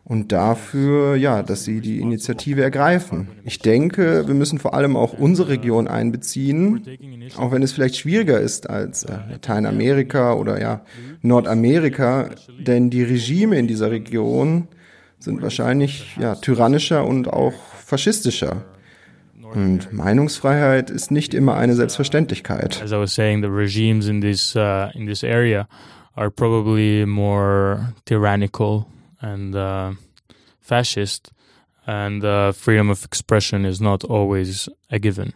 und 0.04 0.32
dafür, 0.32 1.16
ja, 1.16 1.42
dass 1.42 1.64
sie 1.64 1.80
die 1.80 1.98
Initiative 2.00 2.62
ergreifen. 2.62 3.28
Ich 3.44 3.58
denke, 3.58 4.26
wir 4.26 4.34
müssen 4.34 4.58
vor 4.58 4.74
allem 4.74 4.96
auch 4.96 5.14
unsere 5.14 5.48
Region 5.48 5.88
einbeziehen, 5.88 6.82
auch 7.38 7.52
wenn 7.52 7.62
es 7.62 7.72
vielleicht 7.72 7.96
schwieriger 7.96 8.38
ist 8.38 8.68
als 8.68 9.04
äh, 9.04 9.16
Lateinamerika 9.30 10.34
oder 10.34 10.60
ja 10.60 10.82
Nordamerika, 11.22 12.28
denn 12.58 12.90
die 12.90 13.02
Regime 13.02 13.58
in 13.58 13.66
dieser 13.66 13.90
Region 13.90 14.68
sind 15.18 15.40
wahrscheinlich 15.40 16.18
ja 16.20 16.34
tyrannischer 16.34 17.06
und 17.06 17.32
auch 17.32 17.54
faschistischer. 17.86 18.62
Und 19.52 19.92
Meinungsfreiheit 19.92 20.90
ist 20.90 21.10
nicht 21.10 21.34
immer 21.34 21.56
eine 21.56 21.74
Selbstverständlichkeit. 21.74 22.82
As 22.82 22.92
I 22.92 22.96
was 22.96 23.14
saying, 23.14 23.42
the 23.42 23.48
regimes 23.48 24.08
in 24.08 24.20
this 24.20 24.54
uh, 24.54 24.88
in 24.94 25.06
this 25.06 25.22
area 25.24 25.66
are 26.14 26.30
probably 26.30 27.06
more 27.06 27.92
tyrannical 28.04 28.86
and 29.20 29.54
uh, 29.54 29.92
fascist, 30.60 31.32
and 31.86 32.24
uh, 32.24 32.52
freedom 32.52 32.90
of 32.90 33.04
expression 33.04 33.64
is 33.64 33.80
not 33.80 34.04
always 34.04 34.70
a 34.90 34.98
given. 34.98 35.32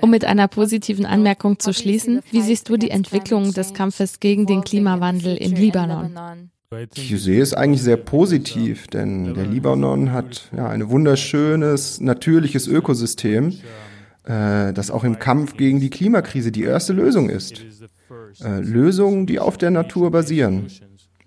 Um 0.00 0.10
mit 0.10 0.24
einer 0.24 0.48
positiven 0.48 1.06
Anmerkung 1.06 1.58
zu 1.60 1.72
schließen, 1.72 2.20
wie 2.30 2.42
siehst 2.42 2.68
du 2.68 2.76
die 2.76 2.90
Entwicklung 2.90 3.52
des 3.52 3.72
Kampfes 3.72 4.18
gegen 4.18 4.46
den 4.46 4.62
Klimawandel 4.62 5.36
im 5.36 5.52
Libanon? 5.52 6.50
Ich 6.96 7.22
sehe 7.22 7.42
es 7.42 7.54
eigentlich 7.54 7.82
sehr 7.82 7.96
positiv, 7.96 8.88
denn 8.88 9.34
der 9.34 9.46
Libanon 9.46 10.10
hat 10.12 10.50
ja 10.56 10.68
ein 10.68 10.88
wunderschönes, 10.90 12.00
natürliches 12.00 12.66
Ökosystem, 12.66 13.52
äh, 14.24 14.72
das 14.72 14.90
auch 14.90 15.04
im 15.04 15.20
Kampf 15.20 15.56
gegen 15.56 15.78
die 15.78 15.90
Klimakrise 15.90 16.50
die 16.50 16.64
erste 16.64 16.92
Lösung 16.92 17.30
ist. 17.30 17.64
Äh, 18.42 18.60
Lösungen, 18.60 19.26
die 19.26 19.38
auf 19.38 19.56
der 19.58 19.70
Natur 19.70 20.10
basieren. 20.10 20.66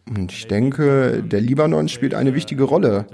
Und 0.09 0.33
ich 0.33 0.47
denke, 0.47 1.23
der 1.23 1.39
Libanon 1.39 1.87
spielt 1.87 2.15
eine 2.15 2.35
wichtige 2.35 2.63
Rolle 2.63 3.05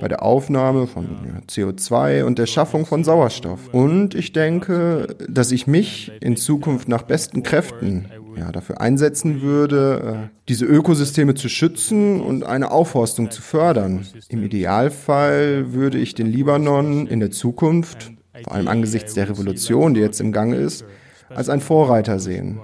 bei 0.00 0.08
der 0.08 0.22
Aufnahme 0.22 0.86
von 0.86 1.42
CO2 1.46 2.24
und 2.24 2.38
der 2.38 2.46
Schaffung 2.46 2.86
von 2.86 3.04
Sauerstoff. 3.04 3.68
Und 3.72 4.14
ich 4.14 4.32
denke, 4.32 5.14
dass 5.28 5.52
ich 5.52 5.66
mich 5.66 6.10
in 6.20 6.36
Zukunft 6.36 6.88
nach 6.88 7.02
besten 7.02 7.42
Kräften 7.42 8.06
ja, 8.36 8.52
dafür 8.52 8.80
einsetzen 8.80 9.42
würde, 9.42 10.28
äh, 10.28 10.36
diese 10.48 10.64
Ökosysteme 10.64 11.34
zu 11.34 11.48
schützen 11.48 12.20
und 12.20 12.44
eine 12.44 12.70
Aufforstung 12.70 13.30
zu 13.30 13.42
fördern. 13.42 14.06
Im 14.28 14.42
Idealfall 14.42 15.72
würde 15.72 15.98
ich 15.98 16.14
den 16.14 16.26
Libanon 16.26 17.06
in 17.06 17.20
der 17.20 17.30
Zukunft, 17.30 18.12
vor 18.44 18.54
allem 18.54 18.68
angesichts 18.68 19.14
der 19.14 19.28
Revolution, 19.28 19.94
die 19.94 20.00
jetzt 20.00 20.20
im 20.20 20.32
Gange 20.32 20.56
ist, 20.56 20.84
als 21.30 21.48
ein 21.48 21.60
Vorreiter 21.60 22.18
sehen, 22.18 22.60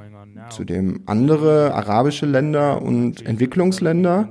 zu 0.50 0.64
dem 0.64 1.02
andere 1.06 1.74
arabische 1.74 2.26
Länder 2.26 2.82
und 2.82 3.24
Entwicklungsländer 3.24 4.28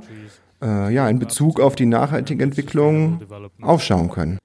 äh, 0.61 0.93
ja, 0.93 1.09
in 1.09 1.19
Bezug 1.19 1.59
auf 1.59 1.75
die 1.75 1.85
nachhaltige 1.85 2.43
Entwicklung 2.43 3.21
aufschauen 3.61 4.09
können. 4.09 4.37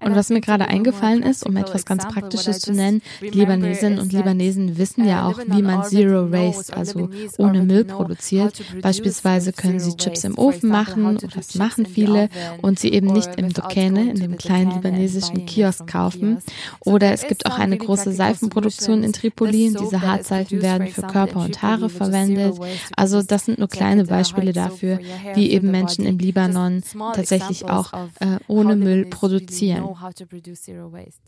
Und 0.00 0.14
was 0.14 0.28
mir 0.30 0.40
gerade 0.40 0.68
eingefallen 0.68 1.22
ist, 1.22 1.44
um 1.44 1.56
etwas 1.56 1.84
ganz 1.84 2.06
Praktisches 2.06 2.60
zu 2.60 2.72
nennen, 2.72 3.02
Libanesinnen 3.20 3.98
und 3.98 4.12
Libanesen 4.12 4.78
wissen 4.78 5.06
ja 5.06 5.28
auch, 5.28 5.38
wie 5.46 5.62
man 5.62 5.84
Zero 5.84 6.30
Waste, 6.30 6.76
also 6.76 7.08
ohne 7.38 7.62
Müll 7.62 7.84
produziert. 7.84 8.62
Beispielsweise 8.82 9.52
können 9.52 9.80
sie 9.80 9.96
Chips 9.96 10.24
im 10.24 10.38
Ofen 10.38 10.68
machen, 10.68 11.06
oder 11.06 11.28
das 11.28 11.54
machen 11.54 11.86
viele, 11.86 12.28
und 12.62 12.78
sie 12.78 12.92
eben 12.92 13.08
nicht 13.08 13.30
im 13.36 13.52
Dokene, 13.52 14.10
in 14.10 14.20
dem 14.20 14.36
kleinen 14.36 14.72
libanesischen 14.72 15.46
Kiosk 15.46 15.86
kaufen. 15.86 16.38
Oder 16.80 17.12
es 17.12 17.26
gibt 17.26 17.46
auch 17.46 17.58
eine 17.58 17.78
große 17.78 18.12
Seifenproduktion 18.12 19.02
in 19.02 19.12
Tripoli. 19.12 19.74
Diese 19.80 20.02
Hartseifen 20.02 20.62
werden 20.62 20.88
für 20.88 21.02
Körper 21.02 21.40
und 21.40 21.62
Haare 21.62 21.88
verwendet. 21.88 22.58
Also 22.96 23.22
das 23.22 23.46
sind 23.46 23.58
nur 23.58 23.68
kleine 23.68 24.04
Beispiele 24.04 24.52
dafür, 24.52 24.98
wie 25.34 25.50
eben 25.50 25.70
Menschen 25.70 26.04
im 26.04 26.18
Libanon 26.18 26.82
tatsächlich 27.14 27.68
auch 27.68 27.92
äh, 28.20 28.38
ohne 28.46 28.76
Müll 28.76 29.06
produzieren 29.06 29.86
how 30.00 30.12
to 30.14 30.26
produce 30.26 30.62
zero 30.62 30.92
waste. 30.92 31.22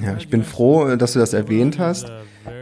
Ja, 0.00 0.16
ich 0.16 0.28
bin 0.28 0.44
froh, 0.44 0.94
dass 0.96 1.14
du 1.14 1.18
das 1.18 1.32
erwähnt 1.32 1.78
hast, 1.78 2.10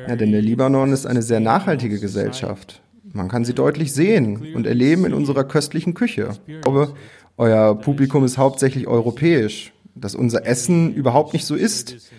ja, 0.09 0.16
denn 0.16 0.33
der 0.33 0.40
Libanon 0.40 0.92
ist 0.92 1.07
eine 1.07 1.20
sehr 1.20 1.40
nachhaltige 1.40 2.01
Gesellschaft. 2.01 2.81
Man 3.12 3.29
kann 3.29 3.44
sie 3.44 3.55
deutlich 3.55 3.92
sehen 3.92 4.55
und 4.55 4.66
erleben 4.66 5.05
in 5.05 5.12
unserer 5.12 5.44
köstlichen 5.44 5.94
Küche. 5.94 6.31
Ich 6.46 6.60
glaube, 6.63 6.94
euer 7.37 7.75
Publikum 7.79 8.25
ist 8.25 8.38
hauptsächlich 8.38 8.87
europäisch, 8.87 9.73
dass 9.94 10.15
unser 10.15 10.46
Essen 10.46 10.94
überhaupt 10.94 11.33
nicht 11.33 11.44
so 11.44 11.54
ist, 11.54 12.10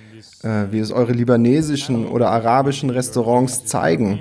äh, 0.44 0.66
wie 0.72 0.80
es 0.80 0.92
eure 0.92 1.14
libanesischen 1.14 2.08
oder 2.08 2.30
arabischen 2.30 2.90
Restaurants 2.90 3.66
zeigen. 3.66 4.20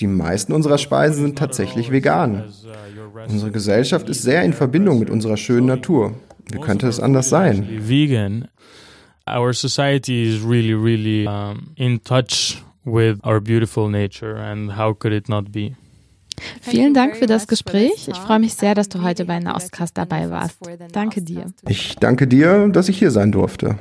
Die 0.00 0.06
meisten 0.06 0.52
unserer 0.52 0.78
Speisen 0.78 1.22
sind 1.22 1.38
tatsächlich 1.38 1.90
vegan. 1.90 2.44
Unsere 3.28 3.50
Gesellschaft 3.50 4.08
ist 4.08 4.22
sehr 4.22 4.42
in 4.42 4.52
Verbindung 4.52 4.98
mit 4.98 5.10
unserer 5.10 5.36
schönen 5.36 5.66
Natur. 5.66 6.14
Wie 6.50 6.58
könnte 6.60 6.88
es 6.88 7.00
anders 7.00 7.28
sein? 7.28 7.66
Vegan. 7.88 8.48
Our 9.28 9.52
society 9.52 10.24
is 10.28 10.42
really, 10.42 10.74
really 10.74 11.26
um, 11.26 11.72
in 11.76 12.02
touch 12.02 12.62
with 12.84 13.18
our 13.24 13.40
beautiful 13.40 13.88
nature, 13.88 14.36
and 14.36 14.76
how 14.76 14.94
could 14.94 15.12
it 15.12 15.28
not 15.28 15.52
be? 15.52 15.76
Vielen 16.60 16.94
Dank 16.94 17.16
für 17.16 17.26
das 17.26 17.46
Gespräch. 17.46 18.08
Ich 18.08 18.16
freue 18.16 18.40
mich 18.40 18.54
sehr, 18.54 18.74
dass 18.74 18.88
du 18.88 19.02
heute 19.02 19.24
bei 19.24 19.38
Nahostcast 19.38 19.96
dabei 19.96 20.30
warst. 20.30 20.58
Danke 20.92 21.22
dir. 21.22 21.52
Ich 21.68 21.96
danke 21.96 22.26
dir, 22.26 22.68
dass 22.68 22.88
ich 22.88 22.98
hier 22.98 23.10
sein 23.10 23.30
durfte. 23.30 23.78